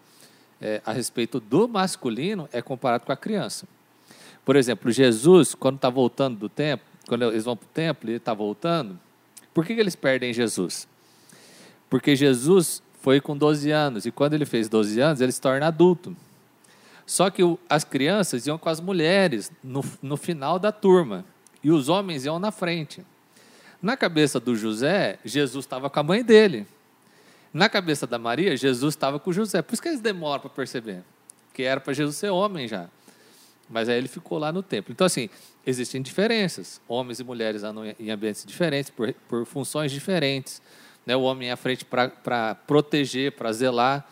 é, 0.63 0.81
a 0.85 0.93
respeito 0.93 1.41
do 1.41 1.67
masculino 1.67 2.47
é 2.53 2.61
comparado 2.61 3.05
com 3.05 3.11
a 3.11 3.17
criança. 3.17 3.67
Por 4.45 4.55
exemplo, 4.55 4.89
Jesus, 4.91 5.53
quando 5.53 5.75
está 5.75 5.89
voltando 5.89 6.37
do 6.37 6.47
templo, 6.47 6.87
quando 7.05 7.25
eles 7.25 7.43
vão 7.43 7.57
para 7.57 7.65
o 7.65 7.69
templo 7.69 8.09
e 8.09 8.11
ele 8.11 8.17
está 8.17 8.33
voltando, 8.33 8.97
por 9.53 9.65
que, 9.65 9.75
que 9.75 9.81
eles 9.81 9.95
perdem 9.95 10.31
Jesus? 10.33 10.87
Porque 11.89 12.15
Jesus 12.15 12.81
foi 13.01 13.19
com 13.19 13.37
12 13.37 13.69
anos, 13.71 14.05
e 14.05 14.11
quando 14.11 14.33
ele 14.35 14.45
fez 14.45 14.69
12 14.69 15.01
anos, 15.01 15.19
ele 15.19 15.33
se 15.33 15.41
torna 15.41 15.67
adulto. 15.67 16.15
Só 17.05 17.29
que 17.29 17.43
o, 17.43 17.59
as 17.69 17.83
crianças 17.83 18.47
iam 18.47 18.57
com 18.57 18.69
as 18.69 18.79
mulheres 18.79 19.51
no, 19.61 19.83
no 20.01 20.15
final 20.15 20.57
da 20.57 20.71
turma, 20.71 21.25
e 21.61 21.69
os 21.69 21.89
homens 21.89 22.23
iam 22.23 22.39
na 22.39 22.51
frente. 22.51 23.05
Na 23.81 23.97
cabeça 23.97 24.39
do 24.39 24.55
José, 24.55 25.19
Jesus 25.25 25.65
estava 25.65 25.89
com 25.89 25.99
a 25.99 26.03
mãe 26.03 26.23
dele. 26.23 26.65
Na 27.53 27.69
cabeça 27.69 28.07
da 28.07 28.17
Maria, 28.17 28.57
Jesus 28.57 28.95
estava 28.95 29.19
com 29.19 29.31
José. 29.31 29.61
Por 29.61 29.73
isso 29.73 29.81
que 29.81 29.87
eles 29.87 30.01
demoram 30.01 30.41
para 30.41 30.49
perceber. 30.49 31.03
Que 31.53 31.61
era 31.63 31.79
para 31.79 31.93
Jesus 31.93 32.15
ser 32.17 32.31
homem 32.31 32.67
já. 32.67 32.89
Mas 33.69 33.87
aí 33.87 33.97
ele 33.97 34.07
ficou 34.07 34.39
lá 34.39 34.51
no 34.51 34.63
templo. 34.63 34.91
Então, 34.91 35.05
assim, 35.05 35.29
existem 35.65 36.01
diferenças. 36.01 36.81
Homens 36.87 37.19
e 37.19 37.23
mulheres 37.23 37.63
andam 37.63 37.83
em 37.99 38.09
ambientes 38.09 38.43
diferentes, 38.43 38.89
por, 38.89 39.13
por 39.29 39.45
funções 39.45 39.91
diferentes. 39.91 40.61
Né? 41.05 41.15
O 41.15 41.21
homem 41.21 41.49
é 41.49 41.51
à 41.51 41.57
frente 41.57 41.85
para 41.85 42.55
proteger, 42.67 43.33
para 43.33 43.51
zelar. 43.51 44.07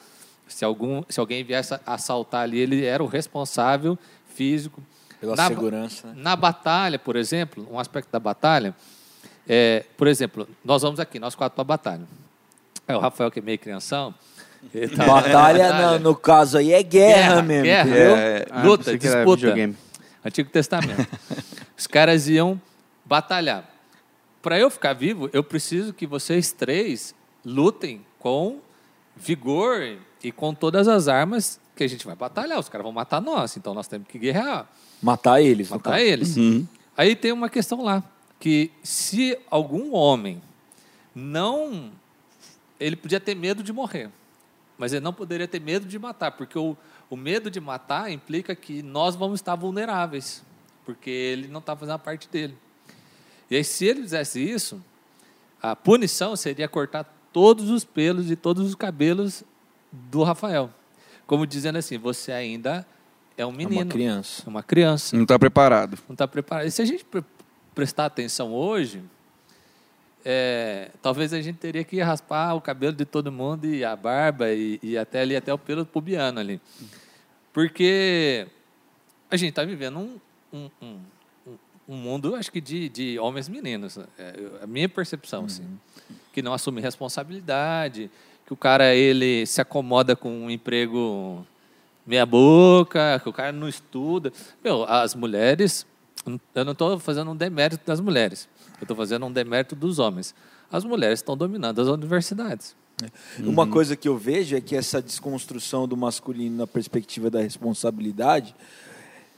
Se, 0.48 0.64
algum, 0.64 1.02
se 1.10 1.20
alguém 1.20 1.44
viesse 1.44 1.74
assaltar 1.86 2.44
ali, 2.44 2.60
ele 2.60 2.86
era 2.86 3.02
o 3.02 3.08
responsável 3.08 3.98
físico. 4.36 4.84
Pela 5.20 5.36
na, 5.36 5.48
segurança. 5.48 6.08
Né? 6.08 6.14
Na 6.18 6.36
batalha, 6.36 7.00
por 7.00 7.16
exemplo, 7.16 7.68
um 7.72 7.80
aspecto 7.80 8.12
da 8.12 8.20
batalha, 8.20 8.76
é, 9.48 9.86
por 9.98 10.08
exemplo, 10.08 10.48
nós 10.64 10.82
vamos 10.82 11.00
aqui, 11.00 11.20
nós 11.20 11.36
quatro 11.36 11.56
para 11.56 11.62
a 11.62 11.66
batalha. 11.66 12.08
É 12.88 12.96
o 12.96 13.00
Rafael 13.00 13.32
que 13.32 13.40
é 13.40 13.42
meio 13.42 13.60
crianção. 13.60 14.14
Tá 14.96 15.06
batalha, 15.08 15.72
batalha. 15.72 15.92
No, 15.98 16.10
no, 16.12 16.16
caso 16.16 16.56
aí, 16.56 16.72
é 16.72 16.84
guerra, 16.84 17.16
guerra 17.16 17.42
mesmo. 17.42 17.64
Guerra, 17.64 17.98
é, 17.98 18.48
ah, 18.52 18.62
luta, 18.62 18.96
disputa. 18.96 19.48
Antigo 20.24 20.52
Testamento. 20.52 21.08
Os 21.76 21.88
caras 21.88 22.28
iam 22.28 22.62
batalhar. 23.04 23.68
Para 24.40 24.60
eu 24.60 24.70
ficar 24.70 24.94
vivo, 24.94 25.32
eu 25.34 25.44
preciso 25.44 25.94
que 25.94 26.06
vocês 26.06 26.52
três 26.52 27.16
lutem 27.44 28.06
com 28.20 28.60
vigor 29.16 29.98
e 30.24 30.32
com 30.32 30.54
todas 30.54 30.88
as 30.88 31.08
armas 31.08 31.60
que 31.76 31.84
a 31.84 31.88
gente 31.88 32.06
vai 32.06 32.16
batalhar. 32.16 32.60
Os 32.60 32.70
caras 32.70 32.84
vão 32.84 32.94
matar 32.94 33.20
nós, 33.22 33.58
então 33.58 33.74
nós 33.74 33.88
temos 33.88 34.08
que 34.08 34.20
guerrear. 34.20 34.68
Matar 35.02 35.42
eles. 35.42 35.70
Matar 35.70 36.02
eles. 36.02 36.38
Uhum. 36.38 36.68
Aí 36.96 37.16
tem 37.16 37.32
uma 37.32 37.50
questão 37.50 37.84
lá, 37.84 38.04
que 38.40 38.72
se 38.84 39.38
algum 39.50 39.94
homem 39.94 40.42
não... 41.16 41.92
Ele 42.82 42.96
podia 42.96 43.20
ter 43.20 43.36
medo 43.36 43.62
de 43.62 43.72
morrer, 43.72 44.10
mas 44.78 44.92
ele 44.92 45.04
não 45.04 45.14
poderia 45.14 45.48
ter 45.48 45.62
medo 45.62 45.86
de 45.86 46.00
matar, 46.00 46.32
porque 46.32 46.58
o, 46.58 46.76
o 47.10 47.16
medo 47.16 47.52
de 47.52 47.62
matar 47.62 48.12
implica 48.12 48.56
que 48.56 48.82
nós 48.82 49.16
vamos 49.16 49.40
estar 49.40 49.56
vulneráveis, 49.56 50.44
porque 50.84 51.10
ele 51.10 51.48
não 51.48 51.60
está 51.60 51.76
fazendo 51.76 51.96
a 51.96 52.00
parte 52.00 52.28
dele. 52.28 52.58
E 53.50 53.56
aí, 53.56 53.64
se 53.64 53.86
ele 53.86 54.02
fizesse 54.02 54.42
isso, 54.42 54.84
a 55.62 55.76
punição 55.76 56.36
seria 56.36 56.68
cortar 56.68 57.04
todos 57.32 57.70
os 57.70 57.84
pelos 57.84 58.32
e 58.32 58.36
todos 58.36 58.66
os 58.66 58.76
cabelos 58.76 59.44
do 59.92 60.24
Rafael. 60.24 60.72
Como 61.28 61.46
dizendo 61.46 61.78
assim, 61.78 61.98
você 61.98 62.32
ainda 62.32 62.86
é 63.38 63.46
um 63.46 63.52
menino. 63.52 63.82
É 63.82 63.84
uma 63.84 63.92
criança. 63.92 64.44
É 64.46 64.50
uma 64.50 64.64
criança. 64.64 65.16
Não 65.16 65.24
está 65.24 65.38
preparado. 65.38 66.00
Não 66.08 66.14
está 66.14 66.28
preparado. 66.28 66.68
E 66.68 66.72
se 66.72 66.82
a 66.82 66.86
gente 66.86 67.06
pre 67.06 67.24
prestar 67.74 68.06
atenção 68.06 68.54
hoje, 68.54 69.02
é, 70.24 70.92
talvez 71.02 71.34
a 71.34 71.42
gente 71.42 71.58
teria 71.58 71.84
que 71.84 72.00
raspar 72.02 72.54
o 72.56 72.62
cabelo 72.62 72.94
de 72.94 73.06
todo 73.06 73.32
mundo 73.32 73.66
e 73.66 73.84
a 73.84 73.96
barba 73.96 74.52
e, 74.52 74.80
e 74.82 74.98
até 74.98 75.22
ali 75.22 75.36
até 75.36 75.54
o 75.54 75.58
pelo 75.58 75.86
pubiano 75.86 76.40
ali. 76.40 76.62
Porque 77.54 78.48
a 79.30 79.38
gente 79.38 79.50
está 79.50 79.64
vivendo 79.64 80.00
um, 80.00 80.20
um, 80.54 80.70
um, 80.82 81.00
um, 81.88 81.96
mundo, 81.96 82.36
acho 82.36 82.52
que 82.52 82.62
de, 82.62 82.90
de 82.90 83.20
homens 83.20 83.48
e 83.48 83.52
meninos. 83.52 83.98
É 84.18 84.34
a 84.62 84.68
minha 84.68 84.88
percepção, 84.88 85.46
assim. 85.46 85.66
Que 86.32 86.42
não 86.42 86.54
assume 86.54 86.82
responsabilidade, 86.82 88.10
que 88.46 88.54
o 88.54 88.58
cara 88.58 88.94
ele 88.94 89.46
se 89.46 89.62
acomoda 89.62 90.16
com 90.16 90.30
um 90.30 90.50
emprego 90.50 91.46
meia 92.06 92.26
boca, 92.26 93.20
que 93.22 93.30
o 93.30 93.34
cara 93.34 93.52
não 93.52 93.68
estuda. 93.68 94.32
Meu, 94.64 94.84
as 94.84 95.16
mulheres, 95.16 95.86
eu 96.54 96.66
não 96.66 96.74
estou 96.74 97.00
fazendo 97.00 97.32
um 97.32 97.36
demérito 97.36 97.86
das 97.86 98.00
mulheres, 98.00 98.50
eu 98.82 98.86
estou 98.86 98.98
fazendo 98.98 99.26
um 99.26 99.32
demérito 99.32 99.76
dos 99.76 100.00
homens. 100.00 100.34
As 100.72 100.84
mulheres 100.84 101.20
estão 101.20 101.38
dominando 101.38 101.80
as 101.80 101.88
universidades. 101.88 102.76
Uma 103.40 103.66
coisa 103.68 103.96
que 103.96 104.08
eu 104.08 104.18
vejo 104.18 104.56
é 104.56 104.62
que 104.62 104.76
essa 104.76 105.02
desconstrução 105.02 105.88
do 105.88 105.98
masculino 105.98 106.58
na 106.58 106.68
perspectiva 106.68 107.30
da 107.30 107.42
responsabilidade 107.42 108.56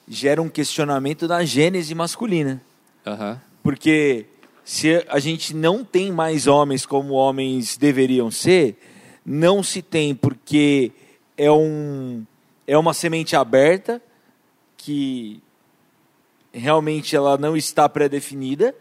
gera 0.08 0.42
um 0.42 0.50
questionamento 0.50 1.28
da 1.28 1.46
gênese 1.46 1.96
masculina. 1.96 2.62
Uhum. 3.06 3.38
Porque 3.62 4.26
se 4.66 5.04
a 5.08 5.20
gente 5.20 5.54
não 5.54 5.84
tem 5.84 6.12
mais 6.12 6.48
homens 6.48 6.86
como 6.86 7.14
homens 7.14 7.78
deveriam 7.78 8.30
ser, 8.30 8.78
não 9.26 9.64
se 9.64 9.82
tem 9.82 10.14
porque 10.14 10.92
é, 11.38 11.52
um, 11.52 12.26
é 12.68 12.78
uma 12.78 12.94
semente 12.94 13.36
aberta 13.36 14.02
que 14.78 15.42
realmente 16.52 17.16
ela 17.16 17.38
não 17.38 17.56
está 17.56 17.88
pré-definida, 17.88 18.76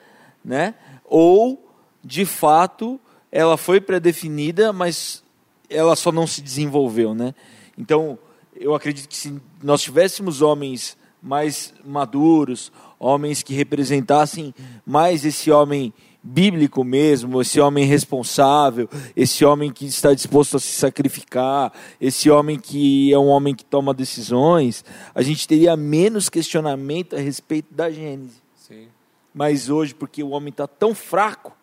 né? 0.45 0.75
ou 1.05 1.71
de 2.03 2.25
fato 2.25 2.99
ela 3.31 3.57
foi 3.57 3.81
pré-definida, 3.81 4.73
mas 4.73 5.23
ela 5.69 5.97
só 5.97 6.11
não 6.13 6.27
se 6.27 6.43
desenvolveu, 6.43 7.15
né? 7.15 7.35
Então, 7.79 8.19
eu 8.55 8.75
acredito 8.75 9.09
que 9.09 9.17
se 9.17 9.41
nós 9.63 9.81
tivéssemos 9.81 10.43
homens 10.43 10.97
mais 11.23 11.73
maduros, 11.85 12.71
homens 12.99 13.43
que 13.43 13.55
representassem 13.55 14.55
mais 14.85 15.25
esse 15.25 15.51
homem 15.51 15.95
bíblico 16.23 16.85
mesmo, 16.85 17.41
esse 17.41 17.59
homem 17.61 17.85
responsável, 17.85 18.89
esse 19.17 19.45
homem 19.45 19.73
que 19.73 19.87
está 19.87 20.15
disposto 20.15 20.57
a 20.57 20.61
se 20.61 20.73
sacrificar, 20.73 21.73
esse 22.01 22.31
homem 22.31 22.59
que 22.59 23.13
é 23.13 23.19
um 23.19 23.29
homem 23.29 23.55
que 23.55 23.65
toma 23.65 23.95
decisões, 23.95 24.85
a 25.15 25.23
gente 25.23 25.49
teria 25.49 25.77
menos 25.77 26.29
questionamento 26.29 27.17
a 27.17 27.19
respeito 27.19 27.73
da 27.75 27.91
Gênese. 27.91 28.43
Mas 29.35 29.69
hoje, 29.69 29.95
porque 29.95 30.23
o 30.23 30.31
homem 30.31 30.51
está 30.51 30.67
tão 30.67 30.95
fraco, 30.95 31.57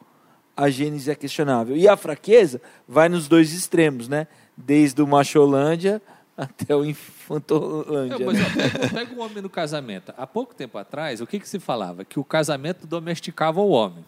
a 0.55 0.69
Gênese 0.69 1.09
é 1.09 1.15
questionável. 1.15 1.77
E 1.77 1.87
a 1.87 1.95
fraqueza 1.95 2.61
vai 2.87 3.07
nos 3.07 3.27
dois 3.27 3.53
extremos, 3.53 4.07
né? 4.07 4.27
Desde 4.57 5.01
o 5.01 5.07
macholândia 5.07 6.01
até 6.35 6.73
o 6.75 6.85
infantolândia. 6.85 8.17
Não, 8.17 8.25
mas, 8.25 8.39
ó, 8.39 8.89
pega 8.93 9.13
o 9.13 9.19
homem 9.19 9.41
no 9.41 9.49
casamento. 9.49 10.13
Há 10.17 10.25
pouco 10.25 10.55
tempo 10.55 10.77
atrás, 10.77 11.19
o 11.21 11.27
que, 11.27 11.39
que 11.39 11.47
se 11.47 11.59
falava? 11.59 12.05
Que 12.05 12.19
o 12.19 12.23
casamento 12.23 12.87
domesticava 12.87 13.59
o 13.59 13.69
homem. 13.69 14.05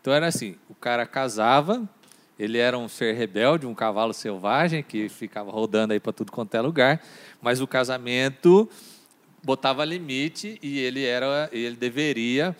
Então 0.00 0.12
era 0.12 0.26
assim, 0.26 0.56
o 0.68 0.74
cara 0.74 1.06
casava, 1.06 1.88
ele 2.38 2.58
era 2.58 2.78
um 2.78 2.88
ser 2.88 3.14
rebelde, 3.14 3.66
um 3.66 3.74
cavalo 3.74 4.12
selvagem 4.12 4.82
que 4.82 5.08
ficava 5.08 5.50
rodando 5.50 5.92
aí 5.92 6.00
para 6.00 6.12
tudo 6.12 6.30
quanto 6.30 6.54
é 6.54 6.60
lugar, 6.60 7.02
mas 7.42 7.60
o 7.60 7.66
casamento 7.66 8.68
botava 9.42 9.84
limite 9.84 10.58
e 10.62 10.78
ele 10.78 11.04
era, 11.04 11.48
ele 11.52 11.76
deveria 11.76 12.56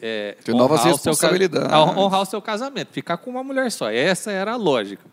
é, 0.00 0.36
Ter 0.44 0.52
novas 0.52 0.80
honrar 0.80 0.94
o 0.94 0.98
seu 0.98 1.12
responsabilidades. 1.12 1.72
honrar 1.72 2.22
o 2.22 2.26
seu 2.26 2.42
casamento, 2.42 2.92
ficar 2.92 3.16
com 3.18 3.30
uma 3.30 3.44
mulher 3.44 3.70
só. 3.70 3.90
Essa 3.90 4.32
era 4.32 4.52
a 4.52 4.56
lógica. 4.56 5.04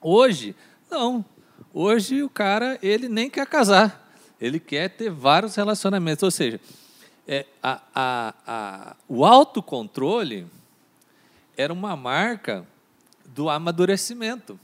Hoje, 0.00 0.54
não. 0.90 1.24
Hoje 1.72 2.22
o 2.22 2.30
cara 2.30 2.78
ele 2.82 3.08
nem 3.08 3.28
quer 3.28 3.46
casar, 3.46 4.10
ele 4.40 4.58
quer 4.58 4.88
ter 4.88 5.10
vários 5.10 5.54
relacionamentos, 5.54 6.22
ou 6.22 6.30
seja, 6.30 6.58
é, 7.28 7.46
a, 7.62 7.80
a, 7.94 8.34
a, 8.46 8.96
o 9.06 9.24
autocontrole 9.24 10.46
era 11.56 11.72
uma 11.72 11.94
marca 11.94 12.66
do 13.26 13.48
amadurecimento. 13.48 14.58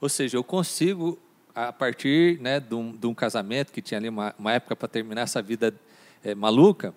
Ou 0.00 0.08
seja, 0.08 0.36
eu 0.36 0.44
consigo, 0.44 1.18
a 1.56 1.72
partir 1.72 2.38
né, 2.38 2.60
de, 2.60 2.74
um, 2.74 2.92
de 2.94 3.06
um 3.06 3.14
casamento 3.14 3.72
que 3.72 3.80
tinha 3.80 3.96
ali 3.96 4.10
uma, 4.10 4.34
uma 4.38 4.52
época 4.52 4.76
para 4.76 4.86
terminar 4.86 5.22
essa 5.22 5.40
vida 5.40 5.74
é, 6.22 6.34
maluca, 6.34 6.94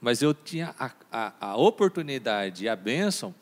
mas 0.00 0.22
eu 0.22 0.32
tinha 0.32 0.72
a, 0.78 0.92
a, 1.10 1.32
a 1.40 1.56
oportunidade 1.56 2.64
e 2.64 2.68
a 2.68 2.76
bênção 2.76 3.34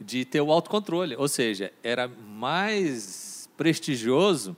de 0.00 0.24
ter 0.24 0.40
o 0.40 0.52
autocontrole. 0.52 1.16
Ou 1.16 1.26
seja, 1.26 1.72
era 1.82 2.06
mais 2.06 3.48
prestigioso 3.56 4.56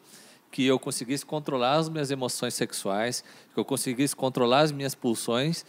que 0.50 0.66
eu 0.66 0.78
conseguisse 0.78 1.24
controlar 1.24 1.76
as 1.76 1.88
minhas 1.88 2.10
emoções 2.10 2.52
sexuais, 2.52 3.24
que 3.54 3.58
eu 3.58 3.64
conseguisse 3.64 4.14
controlar 4.14 4.60
as 4.60 4.72
minhas 4.72 4.94
pulsões, 4.94 5.64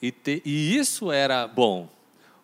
e, 0.00 0.10
ter, 0.10 0.40
e 0.46 0.76
isso 0.76 1.12
era 1.12 1.46
bom. 1.46 1.90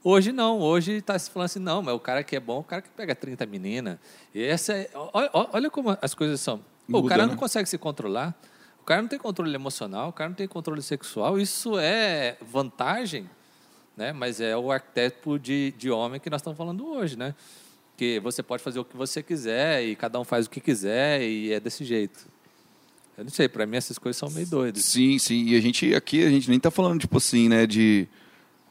Hoje 0.05 0.31
não, 0.31 0.59
hoje 0.59 0.93
está 0.93 1.19
se 1.19 1.31
falando 1.31 1.47
assim, 1.47 1.59
não, 1.59 1.81
mas 1.81 1.95
o 1.95 2.01
cara 2.01 2.23
que 2.23 2.37
é 2.37 2.41
bom, 2.41 2.59
o 2.59 2.65
cara 2.65 2.83
que 2.83 2.91
pega 2.91 3.15
30 3.15 3.47
meninas. 3.47 3.99
E 4.35 4.43
essa 4.43 4.75
é, 4.75 4.91
olha, 4.95 5.31
olha 5.33 5.71
como 5.71 5.97
as 6.03 6.13
coisas 6.13 6.41
são. 6.41 6.72
Pô, 6.91 6.99
o 6.99 7.07
cara 7.07 7.25
né? 7.25 7.33
não 7.33 7.37
consegue 7.37 7.69
se 7.69 7.79
controlar, 7.79 8.35
o 8.81 8.85
cara 8.85 9.01
não 9.03 9.09
tem 9.09 9.19
controle 9.19 9.55
emocional, 9.55 10.09
o 10.09 10.13
cara 10.13 10.31
não 10.31 10.37
tem 10.37 10.49
controle 10.49 10.83
sexual. 10.83 11.39
Isso 11.39 11.79
é 11.79 12.37
vantagem, 12.41 13.29
né? 13.97 14.13
mas 14.13 14.41
é 14.41 14.57
o 14.57 14.73
arquétipo 14.73 15.39
de, 15.39 15.73
de 15.79 15.91
homem 15.91 16.21
que 16.21 16.29
nós 16.29 16.41
estamos 16.41 16.57
falando 16.57 16.87
hoje, 16.87 17.17
né? 17.17 17.35
Que 17.97 18.19
você 18.21 18.43
pode 18.43 18.63
fazer 18.63 18.81
o 18.81 18.85
que 18.85 18.97
você 18.97 19.23
quiser 19.23 19.85
e 19.85 19.95
cada 19.95 20.19
um 20.19 20.25
faz 20.25 20.47
o 20.47 20.51
que 20.51 20.61
quiser 20.61 21.23
e 21.23 21.53
é 21.53 21.61
desse 21.61 21.85
jeito. 21.85 22.27
Eu 23.17 23.25
não 23.25 23.31
sei, 23.31 23.49
para 23.49 23.67
mim 23.67 23.77
essas 23.77 23.99
coisas 23.99 24.17
são 24.19 24.31
meio 24.31 24.47
doidas. 24.47 24.85
Sim, 24.85 25.19
sim. 25.19 25.45
E 25.45 25.57
a 25.57 25.61
gente 25.61 25.95
aqui 25.95 26.25
a 26.25 26.31
gente 26.31 26.51
nem 26.51 26.59
tá 26.59 26.71
falando 26.71 27.01
tipo 27.01 27.19
assim, 27.19 27.49
né, 27.49 27.67
de 27.67 28.09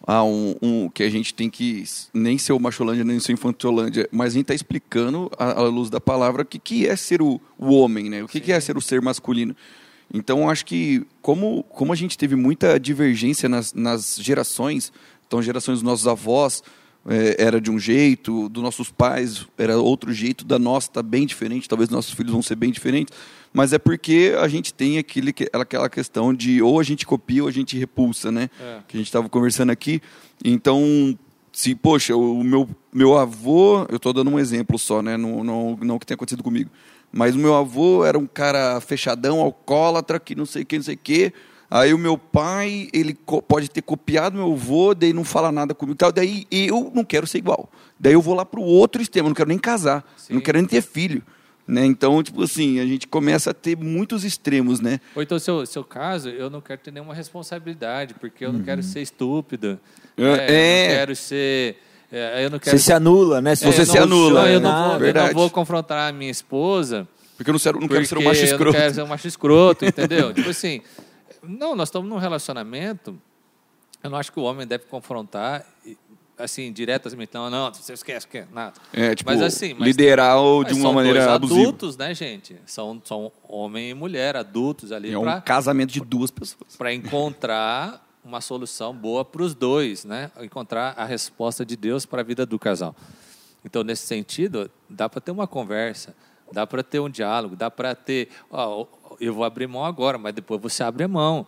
ah, 0.06 0.24
um, 0.24 0.56
um- 0.62 0.90
que 0.90 1.04
a 1.04 1.10
gente 1.10 1.34
tem 1.34 1.50
que 1.50 1.84
nem 2.14 2.38
ser 2.38 2.54
o 2.54 2.60
macholândia 2.60 3.04
nem 3.04 3.20
ser 3.20 3.32
o 3.32 3.34
infantolândia, 3.34 4.08
mas 4.12 4.34
a 4.34 4.38
gente 4.38 4.48
tá 4.48 4.54
explicando 4.54 5.30
à, 5.38 5.60
à 5.60 5.64
luz 5.64 5.90
da 5.90 6.02
palavra 6.02 6.42
o 6.42 6.46
que, 6.46 6.60
que 6.60 6.88
é 6.88 6.96
ser 6.96 7.22
o, 7.22 7.40
o 7.58 7.72
homem, 7.74 8.10
né? 8.10 8.24
O 8.24 8.28
que, 8.28 8.40
que 8.40 8.52
é 8.52 8.60
ser 8.60 8.78
o 8.78 8.82
ser 8.82 9.02
masculino. 9.02 9.56
Então, 10.14 10.50
acho 10.50 10.66
que 10.66 11.06
como, 11.22 11.64
como 11.64 11.94
a 11.94 11.96
gente 11.96 12.18
teve 12.18 12.36
muita 12.36 12.80
divergência 12.80 13.48
nas, 13.48 13.74
nas 13.74 14.18
gerações, 14.22 14.92
então 15.26 15.42
gerações 15.42 15.78
dos 15.78 15.84
nossos 15.84 16.08
avós 16.08 16.62
era 17.38 17.60
de 17.60 17.72
um 17.72 17.80
jeito, 17.80 18.48
dos 18.50 18.62
nossos 18.62 18.92
pais 18.92 19.48
era 19.58 19.78
outro 19.80 20.14
jeito, 20.14 20.46
da 20.46 20.60
nossa 20.60 20.88
está 20.88 21.02
bem 21.02 21.26
diferente, 21.26 21.68
talvez 21.68 21.90
nossos 21.90 22.14
filhos 22.14 22.32
vão 22.32 22.42
ser 22.44 22.56
bem 22.56 22.72
diferentes, 22.72 23.18
mas 23.52 23.74
é 23.74 23.80
porque 23.80 24.34
a 24.40 24.48
gente 24.48 24.72
tem 24.74 24.98
aquele, 25.00 25.34
que- 25.34 25.50
aquela 25.52 25.90
questão 25.90 26.34
de 26.34 26.62
ou 26.62 26.80
a 26.80 26.84
gente 26.84 27.06
copia 27.06 27.42
ou 27.42 27.50
a 27.50 27.52
gente 27.52 27.78
repulsa, 27.78 28.32
né? 28.32 28.50
É. 28.60 28.80
Que 28.88 28.98
a 28.98 29.00
gente 29.00 29.08
estava 29.08 29.28
conversando 29.28 29.72
aqui. 29.72 30.00
Então, 30.46 31.18
se, 31.52 31.76
poxa, 31.76 32.16
o 32.16 32.44
meu, 32.44 32.70
meu 32.94 33.18
avô, 33.18 33.86
eu 33.90 33.98
estou 33.98 34.14
dando 34.14 34.30
um 34.32 34.40
exemplo 34.40 34.78
só, 34.80 35.02
né? 35.02 35.18
Não, 35.18 35.44
não, 35.44 35.78
não 35.82 36.00
que 36.00 36.06
tenha 36.06 36.16
acontecido 36.16 36.44
comigo. 36.44 36.70
Mas 37.12 37.36
o 37.36 37.40
meu 37.40 37.56
avô 37.56 38.06
era 38.06 38.18
um 38.18 38.26
cara 38.26 38.80
fechadão, 38.80 39.42
alcoólatra, 39.42 40.18
que 40.20 40.34
não 40.34 40.46
sei 40.46 40.62
o 40.62 40.66
que, 40.66 40.78
não 40.78 40.84
sei 40.84 40.96
o 40.96 41.00
que. 41.04 41.34
Aí 41.74 41.94
o 41.94 41.98
meu 41.98 42.18
pai, 42.18 42.90
ele 42.92 43.18
pode 43.48 43.70
ter 43.70 43.82
copiado 43.82 44.36
meu 44.38 44.52
avô, 44.52 44.94
daí 44.94 45.14
não 45.14 45.24
fala 45.24 45.54
nada 45.54 45.74
comigo 45.74 45.96
e 45.96 45.98
tal. 45.98 46.12
Daí 46.12 46.46
eu 46.52 46.92
não 46.94 47.06
quero 47.06 47.26
ser 47.26 47.38
igual. 47.38 47.72
Daí 47.98 48.12
eu 48.12 48.22
vou 48.22 48.36
lá 48.36 48.44
para 48.44 48.60
o 48.60 48.64
outro 48.64 49.02
extremo, 49.02 49.28
eu 49.28 49.30
não 49.30 49.36
quero 49.36 49.48
nem 49.48 49.58
casar, 49.58 50.04
eu 50.30 50.34
não 50.34 50.40
Sim. 50.40 50.44
quero 50.44 50.58
nem 50.58 50.68
ter 50.68 50.82
filho. 50.82 51.24
Né? 51.66 51.86
Então, 51.86 52.22
tipo 52.22 52.44
assim, 52.44 52.82
a 52.82 52.86
gente 52.86 53.08
começa 53.08 53.52
a 53.52 53.54
ter 53.54 53.78
muitos 53.78 54.26
extremos, 54.26 54.82
né? 54.82 55.00
Ou 55.16 55.24
então, 55.24 55.40
seu, 55.40 55.66
seu 55.66 55.84
caso, 55.86 56.28
eu 56.28 56.50
não 56.50 56.60
quero 56.60 56.82
ter 56.82 56.92
nenhuma 56.92 57.14
responsabilidade, 57.14 58.16
porque 58.16 58.44
eu 58.46 58.52
não 58.52 58.62
quero 58.62 58.84
ser 58.84 59.02
estúpido. 59.02 59.80
É, 60.18 60.22
né? 60.22 60.28
Eu 60.28 60.36
é. 60.36 60.88
não 60.88 60.96
quero 60.96 61.16
ser. 61.16 61.78
é, 62.12 62.46
eu 62.46 62.50
não 62.50 62.60
quero 62.60 62.78
Você 62.78 62.84
se 62.84 62.92
anula, 62.92 63.40
né? 63.40 63.56
Se 63.56 63.66
É, 63.66 63.72
você 63.72 63.82
eu 63.82 63.86
se 63.86 63.96
não- 63.96 64.04
anula, 64.04 64.42
Não, 64.42 64.48
eu, 64.50 64.58
é. 64.58 64.60
não 64.60 64.90
vou, 65.00 65.08
eu 65.08 65.14
não 65.14 65.34
vou 65.34 65.50
confrontar 65.50 66.10
a 66.10 66.12
minha 66.12 66.32
esposa. 66.32 67.08
Porque 67.38 67.50
eu 67.50 67.54
não 67.54 67.60
quero, 67.62 67.80
não 67.80 67.88
quero 67.88 68.06
ser 68.06 68.18
um 68.18 68.24
macho 68.24 68.42
Eu 68.42 68.46
escroto. 68.46 68.74
não 68.74 68.80
quero 68.82 68.94
ser 68.94 69.02
um 69.04 69.08
macho 69.08 69.28
escroto, 69.28 69.86
entendeu? 69.86 70.34
tipo 70.34 70.50
assim, 70.50 70.82
não, 71.44 71.76
nós 71.76 71.88
estamos 71.90 72.10
num 72.10 72.18
relacionamento. 72.18 73.20
Eu 74.04 74.10
não 74.10 74.18
acho 74.18 74.32
que 74.32 74.40
o 74.40 74.44
homem 74.44 74.66
deve 74.66 74.86
confrontar, 74.86 75.66
assim, 76.38 76.72
diretamente. 76.74 77.32
Não, 77.34 77.50
não, 77.50 77.72
você 77.74 77.94
esquece, 77.94 78.28
que 78.28 78.44
nada. 78.52 78.74
É, 78.92 79.14
tipo, 79.14 79.30
Mas 79.30 79.42
assim, 79.42 79.74
mas- 79.74 79.88
liderar 79.88 80.40
o 80.42 80.64
de 80.64 80.74
uma 80.74 80.82
são 80.82 80.94
maneira 80.94 81.20
dois 81.20 81.32
abusiva. 81.36 81.62
adultos, 81.62 81.98
né, 81.98 82.14
gente? 82.16 82.56
São, 82.66 83.00
são 83.06 83.32
homem 83.48 83.92
e 83.92 83.94
mulher, 83.94 84.36
adultos 84.36 84.92
ali, 84.92 85.12
É 85.12 85.18
um 85.20 85.24
para 85.24 85.40
casamento 85.42 85.92
de 85.92 86.00
duas 86.02 86.32
pessoas. 86.32 86.76
para 86.76 86.92
encontrar 86.94 88.08
uma 88.24 88.42
solução 88.42 88.94
boa 88.96 89.24
para 89.26 89.42
os 89.44 89.54
dois, 89.56 90.04
né? 90.06 90.32
Encontrar 90.42 90.94
a 90.98 91.06
resposta 91.06 91.66
de 91.66 91.76
Deus 91.76 92.06
para 92.06 92.22
a 92.22 92.24
vida 92.24 92.46
do 92.46 92.58
casal. 92.60 92.96
Então, 93.64 93.84
nesse 93.84 94.08
sentido, 94.08 94.70
dá 94.90 95.08
para 95.08 95.22
ter 95.22 95.30
uma 95.32 95.46
conversa, 95.48 96.16
dá 96.52 96.68
para 96.68 96.84
ter 96.84 97.00
um 97.00 97.10
diálogo, 97.10 97.56
dá 97.56 97.72
para 97.72 97.96
ter, 97.96 98.30
ó, 98.50 98.86
eu 99.20 99.34
vou 99.34 99.44
abrir 99.44 99.68
mão 99.68 99.86
agora, 99.86 100.18
mas 100.18 100.34
depois 100.34 100.62
você 100.62 100.84
abre 100.84 101.04
a 101.04 101.08
mão. 101.08 101.46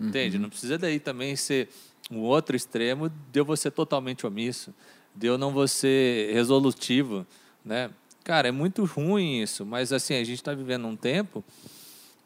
Entende? 0.00 0.38
Não 0.38 0.48
precisa 0.48 0.78
daí 0.78 1.00
também 1.00 1.34
ser 1.34 1.68
um 2.10 2.20
outro 2.20 2.56
extremo 2.56 3.08
de 3.08 3.40
eu 3.40 3.56
ser 3.56 3.72
totalmente 3.72 4.26
omisso, 4.26 4.72
de 5.14 5.26
eu 5.26 5.36
não 5.36 5.66
ser 5.66 6.32
resolutivo, 6.32 7.26
né? 7.64 7.90
Cara, 8.22 8.48
é 8.48 8.52
muito 8.52 8.84
ruim 8.84 9.42
isso, 9.42 9.64
mas 9.64 9.92
assim, 9.92 10.14
a 10.14 10.24
gente 10.24 10.34
está 10.34 10.54
vivendo 10.54 10.86
um 10.86 10.96
tempo 10.96 11.42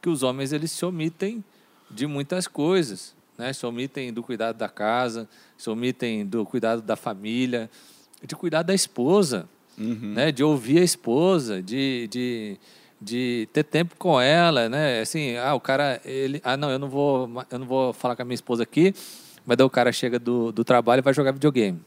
que 0.00 0.08
os 0.08 0.22
homens 0.22 0.52
eles 0.52 0.70
se 0.72 0.84
omitem 0.84 1.42
de 1.90 2.06
muitas 2.06 2.46
coisas, 2.46 3.14
né? 3.38 3.52
Se 3.52 3.64
omitem 3.64 4.12
do 4.12 4.22
cuidado 4.22 4.56
da 4.56 4.68
casa, 4.68 5.28
se 5.56 5.70
omitem 5.70 6.26
do 6.26 6.44
cuidado 6.44 6.82
da 6.82 6.96
família, 6.96 7.70
de 8.22 8.36
cuidar 8.36 8.62
da 8.62 8.74
esposa, 8.74 9.48
né? 9.76 10.32
De 10.32 10.42
ouvir 10.44 10.78
a 10.78 10.84
esposa, 10.84 11.62
de, 11.62 12.08
de, 12.10 12.56
de 13.00 13.48
ter 13.52 13.64
tempo 13.64 13.96
com 13.96 14.20
ela, 14.20 14.68
né? 14.68 15.00
Assim, 15.00 15.36
ah, 15.36 15.54
o 15.54 15.60
cara, 15.60 16.00
ele, 16.04 16.40
ah, 16.44 16.56
não, 16.56 16.70
eu 16.70 16.78
não 16.78 16.88
vou, 16.88 17.30
eu 17.50 17.58
não 17.58 17.66
vou 17.66 17.92
falar 17.92 18.16
com 18.16 18.22
a 18.22 18.24
minha 18.24 18.34
esposa 18.34 18.62
aqui, 18.62 18.94
mas 19.46 19.56
daí 19.56 19.66
o 19.66 19.70
cara 19.70 19.92
chega 19.92 20.18
do, 20.18 20.52
do 20.52 20.64
trabalho 20.64 21.00
e 21.00 21.02
vai 21.02 21.14
jogar 21.14 21.32
videogame. 21.32 21.80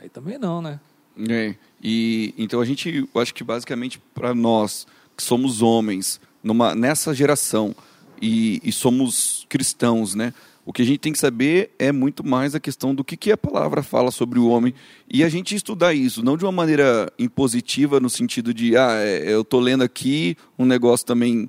Aí 0.00 0.08
também 0.08 0.38
não, 0.38 0.62
né? 0.62 0.80
É, 1.28 1.56
e 1.82 2.32
então 2.38 2.60
a 2.60 2.64
gente, 2.64 3.08
eu 3.12 3.20
acho 3.20 3.34
que 3.34 3.42
basicamente 3.42 3.98
para 4.14 4.32
nós 4.32 4.86
que 5.16 5.22
somos 5.22 5.60
homens 5.62 6.20
numa 6.42 6.76
nessa 6.76 7.12
geração 7.12 7.74
e, 8.22 8.60
e 8.62 8.70
somos 8.70 9.44
cristãos, 9.48 10.14
né? 10.14 10.32
O 10.68 10.72
que 10.74 10.82
a 10.82 10.84
gente 10.84 10.98
tem 10.98 11.14
que 11.14 11.18
saber 11.18 11.70
é 11.78 11.90
muito 11.90 12.22
mais 12.22 12.54
a 12.54 12.60
questão 12.60 12.94
do 12.94 13.02
que, 13.02 13.16
que 13.16 13.32
a 13.32 13.38
palavra 13.38 13.82
fala 13.82 14.10
sobre 14.10 14.38
o 14.38 14.48
homem 14.48 14.74
e 15.10 15.24
a 15.24 15.28
gente 15.30 15.54
estudar 15.54 15.94
isso, 15.94 16.22
não 16.22 16.36
de 16.36 16.44
uma 16.44 16.52
maneira 16.52 17.10
impositiva 17.18 17.98
no 17.98 18.10
sentido 18.10 18.52
de 18.52 18.76
ah, 18.76 18.92
é, 18.98 19.32
eu 19.32 19.42
tô 19.42 19.60
lendo 19.60 19.82
aqui 19.82 20.36
um 20.58 20.66
negócio 20.66 21.06
também 21.06 21.48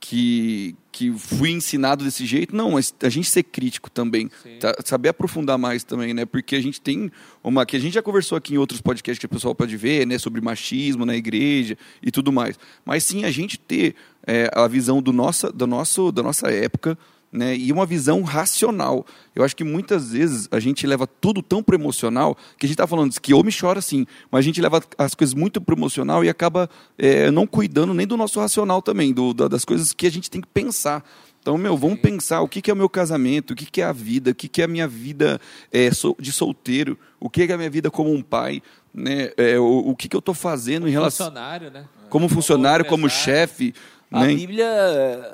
que, 0.00 0.74
que 0.90 1.12
fui 1.12 1.50
ensinado 1.50 2.04
desse 2.04 2.26
jeito. 2.26 2.56
Não, 2.56 2.72
mas 2.72 2.92
a 3.04 3.08
gente 3.08 3.30
ser 3.30 3.44
crítico 3.44 3.88
também. 3.88 4.28
Tá? 4.58 4.74
Saber 4.84 5.10
aprofundar 5.10 5.56
mais 5.56 5.84
também, 5.84 6.12
né? 6.12 6.26
Porque 6.26 6.56
a 6.56 6.60
gente 6.60 6.80
tem 6.80 7.10
uma. 7.44 7.64
que 7.64 7.76
a 7.76 7.80
gente 7.80 7.94
já 7.94 8.02
conversou 8.02 8.36
aqui 8.36 8.54
em 8.54 8.58
outros 8.58 8.80
podcasts 8.80 9.18
que 9.20 9.26
o 9.26 9.28
pessoal 9.28 9.54
pode 9.54 9.76
ver, 9.76 10.06
né? 10.06 10.18
Sobre 10.18 10.40
machismo 10.40 11.06
na 11.06 11.16
igreja 11.16 11.78
e 12.02 12.10
tudo 12.10 12.32
mais. 12.32 12.58
Mas 12.84 13.04
sim 13.04 13.24
a 13.24 13.30
gente 13.30 13.58
ter 13.58 13.94
é, 14.26 14.50
a 14.52 14.66
visão 14.66 15.00
do 15.00 15.12
nossa, 15.12 15.52
do 15.52 15.66
nosso, 15.68 16.10
da 16.10 16.22
nossa 16.22 16.50
época. 16.50 16.98
Né, 17.32 17.54
e 17.56 17.70
uma 17.72 17.84
visão 17.84 18.22
racional. 18.22 19.04
Eu 19.34 19.44
acho 19.44 19.54
que 19.54 19.64
muitas 19.64 20.12
vezes 20.12 20.48
a 20.50 20.58
gente 20.60 20.86
leva 20.86 21.06
tudo 21.06 21.42
tão 21.42 21.62
pro 21.62 21.74
emocional 21.76 22.34
que 22.56 22.64
a 22.64 22.68
gente 22.68 22.74
está 22.76 22.86
falando 22.86 23.12
que 23.20 23.34
homem 23.34 23.52
chora 23.52 23.82
sim, 23.82 24.06
mas 24.30 24.38
a 24.38 24.42
gente 24.42 24.60
leva 24.60 24.82
as 24.96 25.14
coisas 25.14 25.34
muito 25.34 25.60
pro 25.60 25.76
emocional 25.76 26.24
e 26.24 26.28
acaba 26.30 26.70
é, 26.96 27.30
não 27.30 27.46
cuidando 27.46 27.92
nem 27.92 28.06
do 28.06 28.16
nosso 28.16 28.40
racional 28.40 28.80
também, 28.80 29.12
do, 29.12 29.34
da- 29.34 29.48
das 29.48 29.64
coisas 29.66 29.92
que 29.92 30.06
a 30.06 30.10
gente 30.10 30.30
tem 30.30 30.40
que 30.40 30.48
pensar. 30.48 31.04
Então, 31.42 31.58
meu, 31.58 31.76
vamos 31.76 32.00
pensar 32.00 32.40
o 32.40 32.48
que, 32.48 32.62
que 32.62 32.70
é 32.70 32.74
o 32.74 32.76
meu 32.76 32.88
casamento, 32.88 33.52
o 33.52 33.56
que, 33.56 33.66
que 33.66 33.80
é 33.80 33.84
a 33.84 33.92
vida, 33.92 34.30
o 34.30 34.34
que, 34.34 34.48
que 34.48 34.62
é 34.62 34.64
a 34.64 34.68
minha 34.68 34.88
vida 34.88 35.38
é, 35.70 35.90
de 36.18 36.32
solteiro, 36.32 36.98
o 37.20 37.28
que, 37.28 37.42
é 37.42 37.52
a 37.52 37.56
minha 37.58 37.70
vida 37.70 37.90
como 37.90 38.12
um 38.12 38.22
pai, 38.22 38.62
né? 38.94 39.30
É, 39.36 39.58
o, 39.58 39.90
o 39.90 39.96
que, 39.96 40.08
que 40.08 40.16
eu 40.16 40.20
estou 40.20 40.34
fazendo 40.34 40.88
em 40.88 40.90
relação 40.90 41.26
Funcionário, 41.26 41.70
né? 41.70 41.84
como 42.08 42.28
funcionário, 42.28 42.84
como 42.86 43.06
empresário. 43.06 43.48
chefe. 43.48 43.74
A 44.10 44.20
Né? 44.26 44.34
Bíblia, 44.34 44.66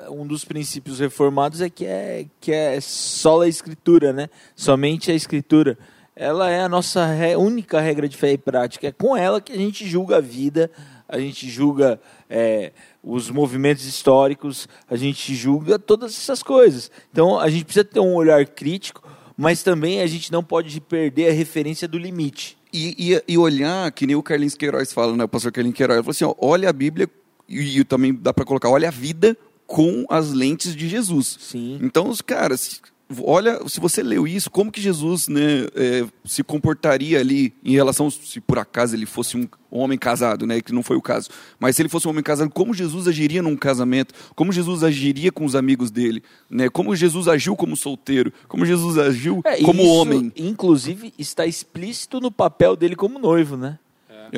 um 0.09 0.25
dos 0.25 0.43
princípios 0.43 0.99
reformados 0.99 1.61
é 1.61 1.69
que 1.69 1.85
é, 1.85 2.25
que 2.39 2.51
é 2.51 2.79
só 2.81 3.41
a 3.41 3.47
Escritura, 3.47 4.11
né? 4.11 4.29
Somente 4.55 5.11
a 5.11 5.15
Escritura. 5.15 5.77
Ela 6.15 6.49
é 6.49 6.61
a 6.61 6.69
nossa 6.69 7.05
re- 7.05 7.35
única 7.35 7.79
regra 7.79 8.07
de 8.07 8.15
fé 8.17 8.33
e 8.33 8.37
prática. 8.37 8.87
É 8.87 8.91
com 8.91 9.15
ela 9.17 9.41
que 9.41 9.51
a 9.51 9.57
gente 9.57 9.87
julga 9.87 10.17
a 10.17 10.21
vida, 10.21 10.69
a 11.07 11.19
gente 11.19 11.49
julga 11.49 11.99
é, 12.29 12.71
os 13.03 13.29
movimentos 13.29 13.85
históricos, 13.85 14.67
a 14.89 14.95
gente 14.95 15.33
julga 15.35 15.77
todas 15.79 16.11
essas 16.11 16.41
coisas. 16.43 16.91
Então, 17.11 17.39
a 17.39 17.49
gente 17.49 17.65
precisa 17.65 17.83
ter 17.83 17.99
um 17.99 18.13
olhar 18.13 18.45
crítico, 18.45 19.01
mas 19.35 19.63
também 19.63 20.01
a 20.01 20.07
gente 20.07 20.31
não 20.31 20.43
pode 20.43 20.79
perder 20.81 21.29
a 21.29 21.33
referência 21.33 21.87
do 21.87 21.97
limite. 21.97 22.57
E, 22.71 23.13
e, 23.13 23.33
e 23.33 23.37
olhar, 23.37 23.91
que 23.91 24.05
nem 24.07 24.15
o 24.15 24.23
Carlinhos 24.23 24.55
Queiroz 24.55 24.91
fala, 24.93 25.15
né? 25.15 25.23
O 25.23 25.27
pastor 25.27 25.51
Carlinhos 25.51 25.77
Queiroz, 25.77 25.97
ele 25.97 26.03
falou 26.03 26.11
assim: 26.11 26.25
ó, 26.25 26.35
olha 26.47 26.69
a 26.69 26.73
Bíblia, 26.73 27.07
e, 27.47 27.79
e 27.79 27.83
também 27.83 28.13
dá 28.13 28.33
para 28.33 28.45
colocar, 28.45 28.69
olha 28.69 28.87
a 28.87 28.91
vida 28.91 29.37
com 29.65 30.05
as 30.09 30.31
lentes 30.31 30.75
de 30.75 30.87
Jesus. 30.87 31.37
Sim. 31.39 31.79
Então, 31.81 32.09
os 32.09 32.21
caras, 32.21 32.81
olha, 33.21 33.59
se 33.67 33.79
você 33.79 34.03
leu 34.03 34.27
isso, 34.27 34.49
como 34.49 34.71
que 34.71 34.81
Jesus 34.81 35.27
né, 35.27 35.67
é, 35.75 36.05
se 36.25 36.43
comportaria 36.43 37.19
ali 37.19 37.53
em 37.63 37.73
relação, 37.73 38.09
se 38.09 38.39
por 38.39 38.57
acaso 38.57 38.95
ele 38.95 39.05
fosse 39.05 39.37
um 39.37 39.47
homem 39.69 39.97
casado, 39.97 40.45
né, 40.45 40.61
que 40.61 40.73
não 40.73 40.83
foi 40.83 40.95
o 40.95 41.01
caso, 41.01 41.29
mas 41.59 41.75
se 41.75 41.81
ele 41.81 41.89
fosse 41.89 42.07
um 42.07 42.11
homem 42.11 42.23
casado, 42.23 42.49
como 42.51 42.73
Jesus 42.73 43.07
agiria 43.07 43.41
num 43.41 43.55
casamento, 43.55 44.13
como 44.35 44.51
Jesus 44.51 44.83
agiria 44.83 45.31
com 45.31 45.45
os 45.45 45.55
amigos 45.55 45.89
dele, 45.89 46.23
né, 46.49 46.69
como 46.69 46.95
Jesus 46.95 47.27
agiu 47.27 47.55
como 47.55 47.75
solteiro, 47.75 48.31
como 48.47 48.65
Jesus 48.65 48.97
agiu 48.97 49.41
É, 49.45 49.61
como 49.61 49.81
isso, 49.81 49.91
homem. 49.91 50.31
Inclusive, 50.35 51.13
está 51.17 51.45
explícito 51.45 52.19
no 52.19 52.31
papel 52.31 52.75
dele 52.75 52.95
como 52.95 53.17
noivo, 53.17 53.57
né? 53.57 53.79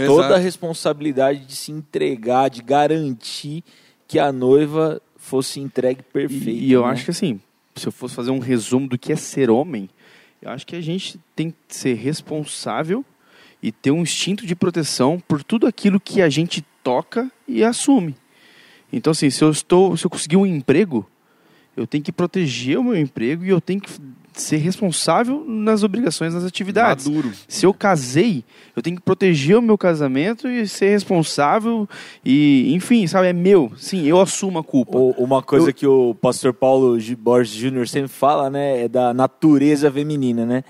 Toda 0.06 0.36
a 0.36 0.38
responsabilidade 0.38 1.46
de 1.46 1.56
se 1.56 1.72
entregar, 1.72 2.50
de 2.50 2.62
garantir 2.62 3.64
que 4.08 4.20
a 4.20 4.32
noiva 4.32 5.02
fosse 5.16 5.60
entregue 5.60 6.04
perfeita. 6.04 6.50
E, 6.50 6.68
e 6.68 6.72
eu 6.72 6.84
né? 6.86 6.92
acho 6.92 7.06
que 7.06 7.12
assim, 7.12 7.40
se 7.76 7.88
eu 7.88 7.92
fosse 7.92 8.14
fazer 8.14 8.32
um 8.32 8.40
resumo 8.40 8.88
do 8.88 8.98
que 8.98 9.14
é 9.14 9.16
ser 9.16 9.50
homem, 9.50 9.90
eu 10.42 10.50
acho 10.52 10.68
que 10.68 10.76
a 10.76 10.82
gente 10.82 11.20
tem 11.36 11.50
que 11.50 11.76
ser 11.76 11.94
responsável 11.94 13.04
e 13.62 13.72
ter 13.72 13.92
um 13.92 14.02
instinto 14.02 14.46
de 14.46 14.56
proteção 14.56 15.20
por 15.28 15.44
tudo 15.44 15.66
aquilo 15.66 16.00
que 16.00 16.22
a 16.22 16.30
gente 16.30 16.64
toca 16.84 17.32
e 17.48 17.64
assume. 17.64 18.16
Então 18.92 19.12
assim, 19.12 19.30
se 19.30 19.44
eu 19.44 19.50
estou, 19.50 19.96
se 19.98 20.06
eu 20.06 20.10
conseguir 20.10 20.38
um 20.38 20.46
emprego, 20.46 21.10
eu 21.76 21.88
tenho 21.88 22.04
que 22.04 22.12
proteger 22.12 22.78
o 22.78 22.84
meu 22.84 22.98
emprego 22.98 23.44
e 23.44 23.50
eu 23.50 23.60
tenho 23.60 23.82
que 23.82 23.90
ser 24.42 24.58
responsável 24.58 25.44
nas 25.48 25.84
obrigações, 25.84 26.34
nas 26.34 26.44
atividades. 26.44 27.08
Maduro. 27.08 27.32
Se 27.48 27.66
eu 27.66 27.74
casei, 27.74 28.44
eu 28.76 28.82
tenho 28.82 28.96
que 28.98 29.02
proteger 29.02 29.58
o 29.58 29.62
meu 29.62 29.78
casamento 29.78 30.48
e 30.48 30.68
ser 30.68 30.90
responsável 30.90 31.88
e, 32.24 32.74
enfim, 32.74 33.08
sabe, 33.08 33.28
é 33.28 33.34
meu. 33.34 33.72
Sim, 33.78 34.06
eu 34.06 34.20
assumo 34.20 34.60
a 34.60 34.64
culpa. 34.64 34.98
O- 34.98 35.12
Uma 35.18 35.42
coisa 35.42 35.70
Eu- 35.70 35.74
que 35.74 35.88
o 35.88 36.16
pastor 36.16 36.54
Paulo 36.54 36.98
Borges 37.18 37.54
Júnior 37.56 37.88
sempre 37.88 38.10
fala, 38.10 38.50
né, 38.50 38.84
é 38.84 38.88
da 38.88 39.14
natureza 39.14 39.92
feminina, 39.92 40.46
né? 40.46 40.64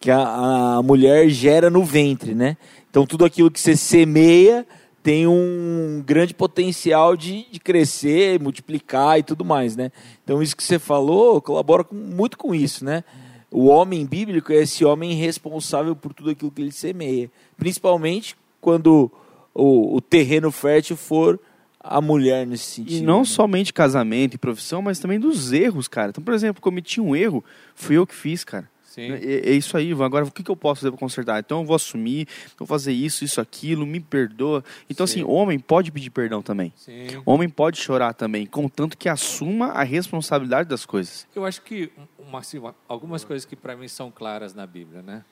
Que 0.00 0.10
a, 0.10 0.76
a 0.78 0.82
mulher 0.82 1.28
gera 1.28 1.70
no 1.70 1.84
ventre, 1.84 2.34
né? 2.34 2.56
Então 2.90 3.06
tudo 3.06 3.24
aquilo 3.24 3.50
que 3.50 3.60
você 3.60 3.76
semeia 3.76 4.66
tem 5.02 5.26
um 5.26 6.02
grande 6.06 6.32
potencial 6.32 7.16
de, 7.16 7.46
de 7.50 7.58
crescer, 7.58 8.38
multiplicar 8.40 9.18
e 9.18 9.22
tudo 9.22 9.44
mais, 9.44 9.76
né? 9.76 9.90
Então 10.22 10.42
isso 10.42 10.56
que 10.56 10.62
você 10.62 10.78
falou 10.78 11.40
colabora 11.42 11.82
com- 11.82 11.94
muito 11.94 12.38
com 12.38 12.54
isso, 12.54 12.84
né? 12.84 13.02
O 13.50 13.66
homem 13.66 14.06
bíblico 14.06 14.52
é 14.52 14.56
esse 14.62 14.84
homem 14.84 15.12
responsável 15.14 15.94
por 15.94 16.14
tudo 16.14 16.30
aquilo 16.30 16.50
que 16.50 16.62
ele 16.62 16.72
semeia, 16.72 17.30
principalmente 17.56 18.36
quando 18.60 19.10
o, 19.52 19.96
o 19.96 20.00
terreno 20.00 20.50
fértil 20.50 20.96
for 20.96 21.38
a 21.78 22.00
mulher 22.00 22.46
nesse 22.46 22.64
sentido. 22.64 23.02
E 23.02 23.02
não 23.02 23.18
né? 23.20 23.24
somente 23.24 23.72
casamento 23.72 24.34
e 24.34 24.38
profissão, 24.38 24.80
mas 24.80 25.00
também 25.00 25.18
dos 25.18 25.52
erros, 25.52 25.88
cara. 25.88 26.10
Então, 26.10 26.22
por 26.22 26.32
exemplo, 26.32 26.62
cometi 26.62 27.00
um 27.00 27.14
erro, 27.14 27.44
fui 27.74 27.96
eu 27.96 28.06
que 28.06 28.14
fiz, 28.14 28.44
cara. 28.44 28.70
Sim. 28.92 29.10
É, 29.12 29.48
é 29.48 29.52
isso 29.52 29.74
aí, 29.74 29.90
agora 29.92 30.22
o 30.26 30.30
que, 30.30 30.42
que 30.42 30.50
eu 30.50 30.56
posso 30.56 30.82
fazer 30.82 30.90
para 30.90 31.00
consertar? 31.00 31.40
Então 31.40 31.60
eu 31.60 31.64
vou 31.64 31.74
assumir, 31.74 32.28
vou 32.58 32.66
fazer 32.68 32.92
isso, 32.92 33.24
isso, 33.24 33.40
aquilo, 33.40 33.86
me 33.86 34.00
perdoa. 34.00 34.62
Então, 34.90 35.06
Sim. 35.06 35.22
assim, 35.22 35.30
homem 35.30 35.58
pode 35.58 35.90
pedir 35.90 36.10
perdão 36.10 36.42
também. 36.42 36.74
Sim. 36.76 37.06
Homem 37.24 37.48
pode 37.48 37.78
chorar 37.80 38.12
também, 38.12 38.44
contanto 38.44 38.98
que 38.98 39.08
assuma 39.08 39.68
a 39.68 39.82
responsabilidade 39.82 40.68
das 40.68 40.84
coisas. 40.84 41.26
Eu 41.34 41.46
acho 41.46 41.62
que 41.62 41.90
uma, 42.18 42.40
assim, 42.40 42.58
uma- 42.58 42.74
algumas 42.86 43.24
coisas 43.24 43.46
que 43.46 43.56
para 43.56 43.74
mim 43.74 43.88
são 43.88 44.10
claras 44.10 44.52
na 44.52 44.66
Bíblia, 44.66 45.00
né? 45.00 45.24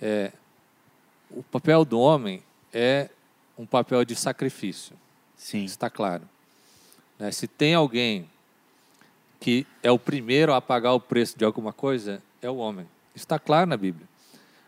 É, 0.00 0.30
o 1.28 1.42
papel 1.42 1.84
do 1.84 1.98
homem 1.98 2.40
é 2.72 3.08
um 3.58 3.66
papel 3.66 4.04
de 4.04 4.14
sacrifício. 4.14 4.94
Sim. 5.36 5.64
Está 5.64 5.90
claro. 5.90 6.22
Né? 7.18 7.32
Se 7.32 7.48
tem 7.48 7.74
alguém 7.74 8.30
que 9.40 9.66
é 9.82 9.90
o 9.90 9.98
primeiro 9.98 10.54
a 10.54 10.60
pagar 10.60 10.92
o 10.92 11.00
preço 11.00 11.36
de 11.36 11.44
alguma 11.44 11.72
coisa, 11.72 12.22
é 12.42 12.50
o 12.50 12.56
homem. 12.56 12.86
Isso 13.14 13.24
está 13.24 13.38
claro 13.38 13.66
na 13.68 13.76
Bíblia. 13.76 14.06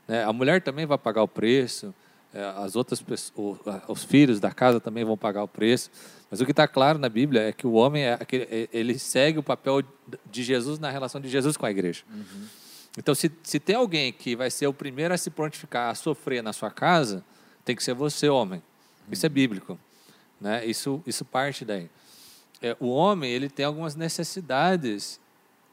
Né? 0.08 0.24
A 0.24 0.32
mulher 0.32 0.62
também 0.62 0.86
vai 0.86 0.96
pagar 0.96 1.22
o 1.22 1.28
preço, 1.28 1.92
é, 2.32 2.42
as 2.56 2.76
outras 2.76 3.02
pessoas, 3.02 3.58
os 3.88 4.04
filhos 4.04 4.40
da 4.40 4.52
casa 4.52 4.80
também 4.80 5.04
vão 5.04 5.16
pagar 5.16 5.42
o 5.42 5.48
preço. 5.48 5.90
Mas 6.30 6.40
o 6.40 6.44
que 6.44 6.50
está 6.50 6.66
claro 6.66 6.98
na 6.98 7.08
Bíblia 7.08 7.42
é 7.42 7.52
que 7.52 7.66
o 7.66 7.72
homem 7.72 8.04
é 8.04 8.14
aquele, 8.14 8.44
é- 8.44 8.68
ele 8.72 8.98
segue 8.98 9.38
o 9.38 9.42
papel 9.42 9.82
de 10.30 10.42
Jesus 10.42 10.78
na 10.78 10.90
relação 10.90 11.20
de 11.20 11.28
Jesus 11.28 11.56
com 11.56 11.66
a 11.66 11.70
igreja. 11.70 12.02
Então, 12.96 13.14
se, 13.14 13.30
se 13.42 13.58
tem 13.58 13.76
alguém 13.76 14.12
que 14.12 14.36
vai 14.36 14.50
ser 14.50 14.66
o 14.66 14.72
primeiro 14.72 15.12
a 15.12 15.18
se 15.18 15.30
prontificar 15.30 15.90
a 15.90 15.94
sofrer 15.94 16.42
na 16.42 16.52
sua 16.52 16.70
casa, 16.70 17.24
tem 17.64 17.74
que 17.74 17.82
ser 17.82 17.94
você, 17.94 18.28
homem. 18.28 18.62
Isso 19.10 19.26
é 19.26 19.28
bíblico. 19.28 19.78
Né? 20.40 20.64
Isso, 20.66 21.02
isso 21.06 21.24
parte 21.24 21.64
daí. 21.64 21.88
É, 22.62 22.76
o 22.80 22.88
homem 22.88 23.30
ele 23.30 23.48
tem 23.48 23.64
algumas 23.64 23.94
necessidades 23.94 25.20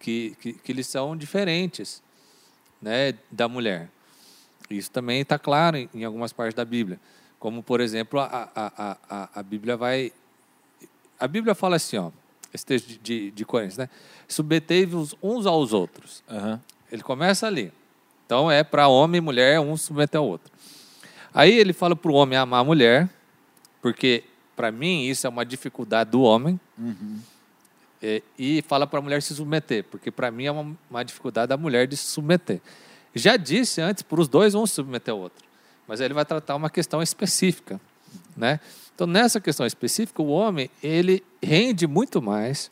que, 0.01 0.35
que, 0.41 0.53
que 0.53 0.73
lhe 0.73 0.83
são 0.83 1.15
diferentes 1.15 2.01
né, 2.81 3.13
da 3.29 3.47
mulher. 3.47 3.89
Isso 4.69 4.89
também 4.89 5.21
está 5.21 5.37
claro 5.37 5.77
em, 5.77 5.89
em 5.93 6.03
algumas 6.03 6.33
partes 6.33 6.55
da 6.55 6.65
Bíblia. 6.65 6.99
Como, 7.39 7.61
por 7.61 7.79
exemplo, 7.79 8.19
a, 8.19 8.49
a, 8.55 8.97
a, 9.09 9.29
a, 9.35 9.43
Bíblia 9.43 9.75
vai. 9.77 10.11
A 11.19 11.27
Bíblia 11.27 11.55
fala 11.55 11.75
assim, 11.75 11.97
ó, 11.97 12.11
esse 12.53 12.65
texto 12.65 12.87
de, 12.87 12.97
de, 12.97 13.31
de 13.31 13.45
Coríntios, 13.45 13.77
né? 13.77 13.89
Submetei-vos 14.27 15.15
uns 15.21 15.45
aos 15.45 15.73
outros. 15.73 16.23
Aham. 16.29 16.61
Ele 16.91 17.01
começa 17.01 17.47
ali. 17.47 17.71
Então 18.25 18.49
é 18.49 18.63
para 18.63 18.87
homem 18.87 19.17
e 19.19 19.21
mulher, 19.21 19.59
um 19.59 19.75
submeter 19.75 20.19
ao 20.19 20.27
outro. 20.27 20.51
Aí 21.33 21.51
ele 21.53 21.73
fala 21.73 21.95
para 21.95 22.11
o 22.11 22.15
homem 22.15 22.37
amar 22.37 22.61
a 22.61 22.63
mulher, 22.63 23.09
porque 23.81 24.23
para 24.55 24.71
mim 24.71 25.05
isso 25.05 25.25
é 25.25 25.29
uma 25.29 25.45
dificuldade 25.45 26.11
do 26.11 26.21
homem. 26.21 26.59
É, 28.03 28.21
e 28.37 28.63
fala 28.63 28.87
para 28.87 28.99
a 28.99 29.01
mulher 29.01 29.21
se 29.21 29.35
submeter, 29.35 29.83
porque 29.83 30.09
para 30.09 30.31
mim 30.31 30.45
é 30.45 30.51
uma, 30.51 30.75
uma 30.89 31.03
dificuldade 31.03 31.49
da 31.49 31.57
mulher 31.57 31.87
de 31.87 31.95
se 31.95 32.07
submeter. 32.07 32.59
Já 33.13 33.37
disse 33.37 33.79
antes, 33.81 34.01
para 34.01 34.19
os 34.19 34.27
dois, 34.27 34.55
um 34.55 34.65
se 34.65 34.73
submeter 34.73 35.13
ao 35.13 35.19
outro. 35.19 35.43
Mas 35.87 36.01
aí 36.01 36.07
ele 36.07 36.13
vai 36.13 36.25
tratar 36.25 36.55
uma 36.55 36.69
questão 36.69 37.01
específica. 37.01 37.79
Né? 38.35 38.59
Então, 38.95 39.05
nessa 39.05 39.39
questão 39.39 39.65
específica, 39.65 40.21
o 40.21 40.27
homem 40.27 40.69
ele 40.81 41.23
rende 41.41 41.85
muito 41.85 42.21
mais 42.21 42.71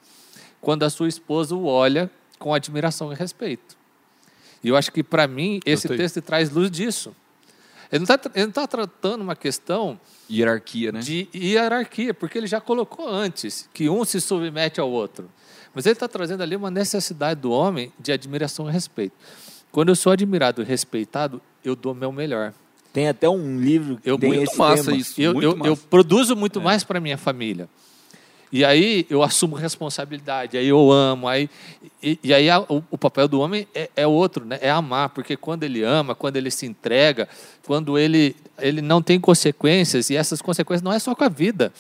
quando 0.61 0.83
a 0.83 0.89
sua 0.89 1.07
esposa 1.07 1.55
o 1.55 1.65
olha 1.65 2.09
com 2.37 2.53
admiração 2.53 3.11
e 3.11 3.15
respeito. 3.15 3.77
E 4.63 4.69
eu 4.69 4.75
acho 4.75 4.91
que, 4.91 5.03
para 5.03 5.27
mim, 5.27 5.59
esse 5.65 5.87
texto 5.87 6.21
traz 6.21 6.49
luz 6.49 6.69
disso. 6.69 7.15
Ele 7.91 8.05
não 8.35 8.49
está 8.49 8.67
tratando 8.67 9.21
uma 9.21 9.35
questão 9.35 9.99
Hierarquia, 10.29 10.91
né? 10.91 10.99
de 10.99 11.27
hierarquia, 11.33 12.13
porque 12.13 12.37
ele 12.37 12.45
já 12.47 12.61
colocou 12.61 13.07
antes 13.09 13.67
que 13.73 13.89
um 13.89 14.05
se 14.05 14.21
submete 14.21 14.79
ao 14.79 14.89
outro. 14.91 15.29
Mas 15.73 15.85
ele 15.85 15.93
está 15.93 16.07
trazendo 16.07 16.41
ali 16.43 16.55
uma 16.55 16.69
necessidade 16.69 17.39
do 17.41 17.51
homem 17.51 17.91
de 17.99 18.11
admiração 18.11 18.69
e 18.69 18.71
respeito. 18.71 19.15
Quando 19.71 19.89
eu 19.89 19.95
sou 19.95 20.11
admirado 20.11 20.61
e 20.61 20.65
respeitado, 20.65 21.41
eu 21.63 21.75
dou 21.75 21.93
meu 21.95 22.11
melhor. 22.11 22.53
Tem 22.93 23.07
até 23.07 23.29
um 23.29 23.59
livro 23.59 23.97
que 23.97 24.09
Eu- 24.09 24.17
tem 24.17 24.29
muito 24.29 24.49
esse 24.49 24.57
massa 24.57 24.83
tema. 24.85 24.97
isso. 24.97 25.21
Eu, 25.21 25.33
muito 25.33 25.45
eu, 25.45 25.55
massa. 25.55 25.69
eu 25.71 25.77
produzo 25.77 26.35
muito 26.35 26.59
mais 26.59 26.83
para 26.83 26.99
minha 26.99 27.17
família. 27.17 27.69
E 28.51 28.65
aí 28.65 29.05
eu 29.09 29.21
assumo 29.21 29.55
responsabilidade, 29.55 30.57
aí 30.57 30.67
eu 30.67 30.91
amo, 30.91 31.27
aí, 31.27 31.49
e, 32.01 32.17
e 32.23 32.33
aí 32.33 32.49
a- 32.49 32.61
o, 32.61 32.83
o 32.89 32.97
papel 32.97 33.27
do 33.27 33.39
homem 33.39 33.67
é, 33.75 33.89
é 33.95 34.07
outro, 34.07 34.43
né? 34.43 34.57
é 34.61 34.69
amar, 34.71 35.09
porque 35.09 35.37
quando 35.37 35.63
ele 35.63 35.83
ama, 35.83 36.15
quando 36.15 36.35
ele 36.37 36.49
se 36.49 36.65
entrega, 36.65 37.29
quando 37.65 37.97
ele, 37.97 38.35
ele 38.57 38.81
não 38.81 39.01
tem 39.01 39.19
consequências, 39.19 40.09
e 40.09 40.15
essas 40.15 40.41
consequências 40.41 40.81
não 40.81 40.91
é 40.91 40.97
só 40.99 41.13
com 41.13 41.23
a 41.23 41.29
vida. 41.29 41.71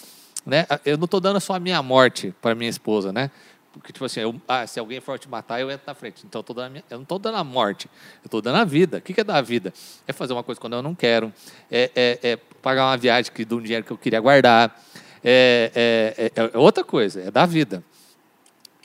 Né? 0.45 0.65
Eu 0.85 0.97
não 0.97 1.05
estou 1.05 1.19
dando 1.19 1.39
só 1.39 1.53
a 1.55 1.59
minha 1.59 1.81
morte 1.83 2.33
para 2.41 2.55
minha 2.55 2.69
esposa, 2.69 3.11
né? 3.11 3.29
Porque, 3.73 3.93
tipo 3.93 4.05
assim, 4.05 4.21
eu- 4.21 4.35
ah, 4.47 4.65
se 4.65 4.79
alguém 4.79 4.99
for 4.99 5.19
te 5.19 5.29
matar, 5.29 5.59
eu 5.61 5.69
entro 5.69 5.83
na 5.85 5.93
frente. 5.93 6.23
Então, 6.25 6.43
eu, 6.47 6.69
minha- 6.69 6.83
eu 6.89 6.97
não 6.97 7.03
estou 7.03 7.19
dando 7.19 7.35
a 7.37 7.43
morte, 7.43 7.87
eu 8.23 8.27
estou 8.27 8.41
dando 8.41 8.55
a 8.57 8.63
vida. 8.63 8.97
O 8.97 9.01
que 9.01 9.13
que 9.13 9.21
é 9.21 9.23
dar 9.23 9.35
a 9.37 9.41
vida? 9.41 9.73
É 10.07 10.13
fazer 10.13 10.33
uma 10.33 10.41
coisa 10.43 10.59
quando 10.59 10.73
eu 10.73 10.81
não 10.81 10.95
quero, 10.95 11.31
é, 11.69 11.91
é- 11.95 12.19
é 12.31 12.35
pagar 12.61 12.85
uma 12.87 12.97
viagem 12.97 13.31
que, 13.31 13.45
de 13.45 13.53
um 13.53 13.61
dinheiro 13.61 13.85
que 13.85 13.91
eu 13.91 13.97
queria 13.97 14.19
guardar, 14.19 14.81
é, 15.23 15.71
é- 16.15 16.31
é- 16.35 16.51
é 16.53 16.57
outra 16.57 16.83
coisa, 16.83 17.21
é 17.21 17.31
dar 17.31 17.45
vida. 17.45 17.83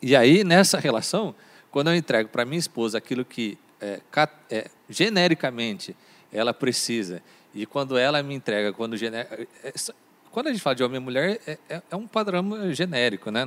E 0.03 0.15
aí, 0.15 0.45
nessa 0.45 0.79
relação, 0.79 1.35
quando 1.71 1.89
eu 1.91 1.97
entrego 1.97 2.29
para 2.29 2.45
minha 2.45 2.59
esposa 2.59 2.99
aquilo 2.99 3.25
que 3.25 3.59
é, 3.81 4.01
é, 4.51 4.71
genericamente 4.89 5.97
ela 6.33 6.53
precisa, 6.55 7.23
e 7.55 7.67
quando 7.67 7.97
ela 7.97 8.23
me 8.23 8.35
entrega, 8.35 8.73
quando, 8.73 8.97
é, 8.97 9.47
é, 9.63 9.73
quando 10.31 10.49
a 10.49 10.53
gente 10.53 10.63
fala 10.63 10.75
de 10.75 10.83
homem 10.83 10.97
e 10.97 11.05
mulher, 11.05 11.41
é, 11.47 11.59
é- 11.91 11.97
um 11.97 12.07
padrão 12.07 12.73
genérico, 12.73 13.31
né? 13.31 13.47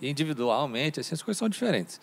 individualmente, 0.00 1.00
assim, 1.00 1.14
as 1.14 1.22
coisas 1.22 1.38
são 1.38 1.48
diferentes. 1.48 2.00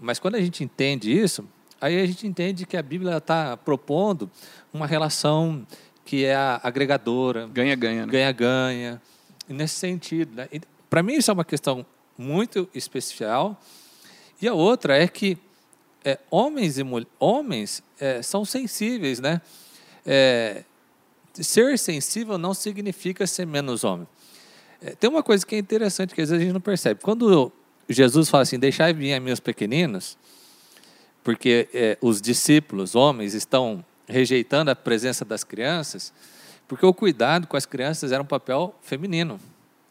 Mas 0.00 0.18
quando 0.18 0.34
a 0.36 0.40
gente 0.40 0.64
entende 0.64 1.12
isso, 1.12 1.48
aí 1.80 2.00
a 2.00 2.06
gente 2.06 2.26
entende 2.26 2.66
que 2.66 2.76
a 2.76 2.82
Bíblia 2.82 3.18
está 3.18 3.56
propondo 3.56 4.30
uma 4.72 4.86
relação 4.86 5.66
que 6.04 6.24
é 6.24 6.34
agregadora, 6.62 7.46
Ganha-ganha, 7.48 8.06
né? 8.06 8.12
ganha-ganha, 8.12 9.02
nesse 9.48 9.74
sentido. 9.74 10.34
Né? 10.34 10.48
Para 10.88 11.02
mim, 11.02 11.14
isso 11.14 11.30
é 11.30 11.34
uma 11.34 11.44
questão 11.44 11.84
muito 12.16 12.68
especial. 12.74 13.60
E 14.40 14.48
a 14.48 14.54
outra 14.54 14.96
é 14.96 15.06
que 15.08 15.38
é, 16.04 16.18
homens 16.30 16.78
e 16.78 16.84
homens 17.18 17.82
é, 18.00 18.22
são 18.22 18.44
sensíveis, 18.44 19.18
né? 19.20 19.40
É, 20.06 20.64
ser 21.34 21.78
sensível 21.78 22.38
não 22.38 22.54
significa 22.54 23.26
ser 23.26 23.46
menos 23.46 23.84
homem. 23.84 24.06
É, 24.80 24.90
tem 24.90 25.10
uma 25.10 25.22
coisa 25.22 25.44
que 25.44 25.54
é 25.54 25.58
interessante 25.58 26.14
que 26.14 26.20
às 26.20 26.30
vezes 26.30 26.42
a 26.42 26.44
gente 26.44 26.54
não 26.54 26.60
percebe. 26.60 27.00
Quando 27.02 27.52
Jesus 27.88 28.28
fala 28.28 28.42
assim, 28.42 28.58
deixai 28.58 28.92
vir 28.92 29.14
a 29.14 29.20
meus 29.20 29.40
pequeninos, 29.40 30.16
porque 31.22 31.68
é, 31.74 31.98
os 32.00 32.20
discípulos, 32.20 32.94
homens, 32.94 33.34
estão 33.34 33.84
rejeitando 34.06 34.70
a 34.70 34.76
presença 34.76 35.24
das 35.24 35.44
crianças, 35.44 36.12
porque 36.68 36.84
o 36.84 36.92
cuidado 36.92 37.46
com 37.46 37.56
as 37.56 37.64
crianças 37.64 38.12
era 38.12 38.22
um 38.22 38.26
papel 38.26 38.74
feminino. 38.82 39.40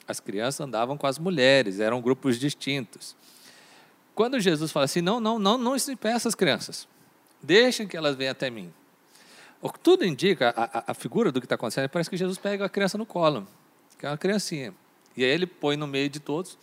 As 0.08 0.20
crianças 0.20 0.62
andavam 0.62 0.96
com 0.96 1.08
as 1.08 1.18
mulheres, 1.18 1.80
eram 1.80 2.00
grupos 2.00 2.40
distintos. 2.40 3.16
Quando 4.14 4.40
Jesus 4.40 4.72
fala 4.72 4.86
assim, 4.86 5.02
não, 5.02 5.20
não, 5.20 5.38
não, 5.38 5.58
não 5.58 5.76
impeça 5.76 6.30
as 6.30 6.36
crianças, 6.36 6.88
deixem 7.42 7.88
que 7.88 7.98
elas 7.98 8.16
venham 8.16 8.32
até 8.32 8.50
mim. 8.50 8.72
O 9.60 9.72
que 9.72 9.80
tudo 9.80 10.06
indica, 10.06 10.54
a, 10.56 10.92
a, 10.92 10.94
figura 10.94 11.32
do 11.32 11.42
que 11.42 11.46
está 11.46 11.56
acontecendo, 11.56 11.90
parece 11.90 12.10
que 12.10 12.16
Jesus 12.16 12.38
pega 12.38 12.66
a 12.66 12.70
criança 12.70 12.98
no 12.98 13.06
colo, 13.06 13.48
que 13.98 14.06
é 14.06 14.10
uma 14.10 14.18
criancinha. 14.18 14.74
E 15.16 15.24
aí 15.24 15.30
ele 15.30 15.48
põe 15.48 15.76
no 15.76 15.88
meio 15.88 16.10
de 16.10 16.20
todos 16.20 16.58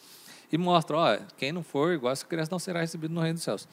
e 0.50 0.56
mostra, 0.56 1.20
quem 1.36 1.52
não 1.52 1.64
for 1.64 1.92
igual 1.92 2.12
essa 2.12 2.24
criança 2.24 2.50
não 2.52 2.58
será 2.60 2.80
recebido 2.80 3.12
no 3.12 3.20
reino 3.20 3.34
dos 3.34 3.42
céus. 3.42 3.68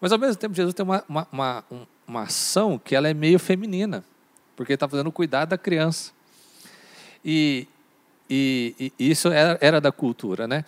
Mas 0.00 0.12
ao 0.12 0.18
mesmo 0.18 0.36
tempo, 0.36 0.54
Jesus 0.54 0.72
tem 0.72 0.84
uma, 0.84 1.04
uma, 1.08 1.28
uma, 1.32 1.64
uma 2.06 2.22
ação 2.22 2.78
que 2.78 2.94
ela 2.94 3.08
é 3.08 3.12
meio 3.12 3.38
feminina, 3.38 4.04
porque 4.60 4.74
está 4.74 4.86
fazendo 4.86 5.06
o 5.06 5.12
cuidado 5.12 5.48
da 5.48 5.56
criança. 5.56 6.12
E, 7.24 7.66
e, 8.28 8.92
e 8.98 9.10
isso 9.10 9.28
era, 9.28 9.58
era, 9.58 9.80
da 9.80 9.90
cultura, 9.90 10.46
né? 10.46 10.66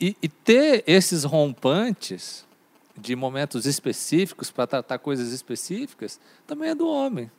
E, 0.00 0.16
e 0.22 0.26
ter 0.26 0.82
esses 0.86 1.22
rompantes 1.22 2.46
de 2.96 3.14
momentos 3.14 3.66
específicos 3.66 4.50
para 4.50 4.66
tratar 4.66 4.98
coisas 5.00 5.32
específicas 5.32 6.18
também 6.46 6.70
é 6.70 6.74
do 6.74 6.88
homem, 6.88 7.30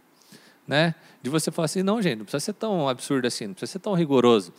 né? 0.68 0.94
De 1.20 1.32
você 1.32 1.50
falar 1.50 1.66
assim, 1.66 1.82
não, 1.82 2.00
gente, 2.00 2.20
não 2.20 2.26
precisa 2.26 2.46
ser 2.46 2.54
tão 2.54 2.88
absurdo 2.88 3.26
assim, 3.26 3.48
não 3.48 3.56
precisa 3.56 3.72
ser 3.72 3.80
tão 3.80 3.96
rigoroso. 3.96 4.54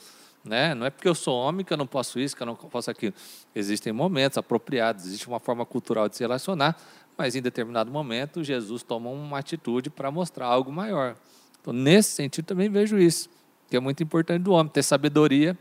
Né? 0.45 0.75
Não 0.75 0.87
é 0.87 0.90
porque 0.90 1.09
eu 1.09 1.14
sou 1.14 1.37
homem 1.37 1.64
que 1.64 1.73
eu 1.73 1.77
não 1.77 1.87
posso 1.87 2.19
isso, 2.19 2.37
que 2.37 2.42
eu 2.42 2.47
não 2.47 2.57
posso 2.57 2.90
aquilo. 2.90 3.14
Existem 3.55 3.92
momentos 3.92 4.38
apropriados, 4.38 5.07
existe 5.07 5.29
uma 5.29 5.38
forma 5.38 5.64
cultural 5.64 6.09
de 6.09 6.16
se 6.16 6.23
relacionar, 6.23 6.77
mas 7.16 7.35
em 7.35 7.42
determinado 7.42 7.90
momento 7.90 8.44
Jesus 8.44 8.83
toma 8.83 9.11
uma 9.11 9.38
atitude 9.38 9.90
para 9.90 10.11
mostrar 10.11 10.46
algo 10.46 10.70
maior. 10.70 11.16
Então, 11.61 11.72
nesse 11.72 12.11
sentido, 12.11 12.44
também 12.44 12.68
vejo 12.68 12.98
isso, 12.98 13.29
que 13.68 13.76
é 13.76 13.81
muito 13.81 14.02
importante 14.02 14.42
do 14.42 14.52
homem 14.52 14.70
ter 14.72 14.83
sabedoria 14.83 15.57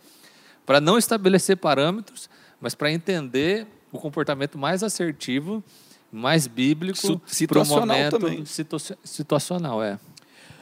para 0.66 0.82
não 0.82 0.98
estabelecer 0.98 1.58
parâmetros, 1.58 2.30
mas 2.60 2.76
para 2.76 2.92
entender 2.92 3.68
o 3.92 4.00
comportamento 4.00 4.58
mais 4.58 4.84
assertivo, 4.84 5.64
mais 6.12 6.48
bíblico, 6.48 7.22
para 7.48 7.62
o 7.62 7.66
momento 7.66 8.20
também. 8.20 8.44
situacional. 9.04 9.84
É. 9.84 10.00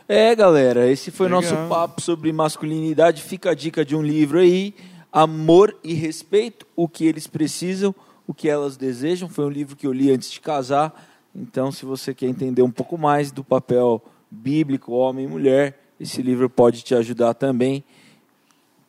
É, 0.07 0.35
galera, 0.35 0.89
esse 0.89 1.11
foi 1.11 1.27
o 1.27 1.29
nosso 1.29 1.55
papo 1.69 2.01
sobre 2.01 2.31
masculinidade. 2.33 3.21
Fica 3.21 3.51
a 3.51 3.53
dica 3.53 3.85
de 3.85 3.95
um 3.95 4.01
livro 4.01 4.39
aí, 4.39 4.73
Amor 5.11 5.77
e 5.83 5.93
Respeito, 5.93 6.67
o 6.75 6.87
que 6.87 7.05
eles 7.05 7.25
precisam, 7.25 7.95
o 8.27 8.33
que 8.33 8.49
elas 8.49 8.77
desejam. 8.77 9.29
Foi 9.29 9.45
um 9.45 9.49
livro 9.49 9.75
que 9.75 9.87
eu 9.87 9.93
li 9.93 10.11
antes 10.11 10.31
de 10.31 10.39
casar. 10.39 10.93
Então, 11.35 11.71
se 11.71 11.85
você 11.85 12.13
quer 12.13 12.27
entender 12.27 12.61
um 12.61 12.71
pouco 12.71 12.97
mais 12.97 13.31
do 13.31 13.43
papel 13.43 14.03
bíblico, 14.29 14.93
homem 14.93 15.25
e 15.25 15.27
mulher, 15.27 15.79
esse 15.99 16.21
livro 16.21 16.49
pode 16.49 16.83
te 16.83 16.95
ajudar 16.95 17.33
também. 17.33 17.83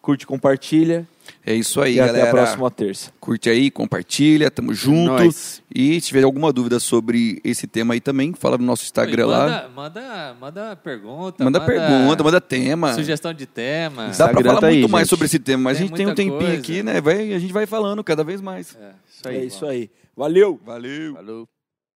Curte, 0.00 0.26
compartilha 0.26 1.08
é 1.46 1.54
isso 1.54 1.80
aí, 1.80 1.94
e 1.94 1.96
galera. 1.96 2.18
Até 2.18 2.28
a 2.28 2.32
próxima 2.32 2.70
terça. 2.70 3.12
Curte 3.20 3.50
aí, 3.50 3.70
compartilha, 3.70 4.50
tamo 4.50 4.72
junto. 4.72 5.24
Nós. 5.24 5.62
E 5.74 6.00
se 6.00 6.08
tiver 6.08 6.22
alguma 6.22 6.52
dúvida 6.52 6.80
sobre 6.80 7.40
esse 7.44 7.66
tema 7.66 7.94
aí 7.94 8.00
também, 8.00 8.32
fala 8.32 8.56
no 8.56 8.64
nosso 8.64 8.84
Instagram 8.84 9.26
manda, 9.26 9.36
lá. 9.36 9.68
Manda, 9.68 10.36
manda 10.40 10.76
pergunta. 10.76 11.44
Manda, 11.44 11.60
manda 11.60 11.60
pergunta, 11.60 12.24
manda 12.24 12.40
tema. 12.40 12.94
Sugestão 12.94 13.34
de 13.34 13.44
tema. 13.44 14.10
Dá 14.16 14.28
para 14.28 14.42
falar 14.42 14.60
tá 14.60 14.68
muito 14.68 14.86
aí, 14.86 14.90
mais 14.90 15.02
gente. 15.02 15.10
sobre 15.10 15.26
esse 15.26 15.38
tema, 15.38 15.64
mas 15.64 15.76
tem 15.76 15.84
a 15.84 15.88
gente 15.88 15.96
tem 15.96 16.06
um 16.06 16.14
tempinho 16.14 16.38
coisa. 16.38 16.58
aqui, 16.58 16.82
né? 16.82 17.00
Vai, 17.00 17.34
a 17.34 17.38
gente 17.38 17.52
vai 17.52 17.66
falando 17.66 18.02
cada 18.02 18.24
vez 18.24 18.40
mais. 18.40 18.74
É, 18.80 18.92
isso 19.24 19.28
aí. 19.28 19.36
É 19.36 19.44
isso 19.44 19.66
aí. 19.66 19.90
Valeu. 20.16 20.60
Valeu. 20.64 21.14
Valeu. 21.14 21.48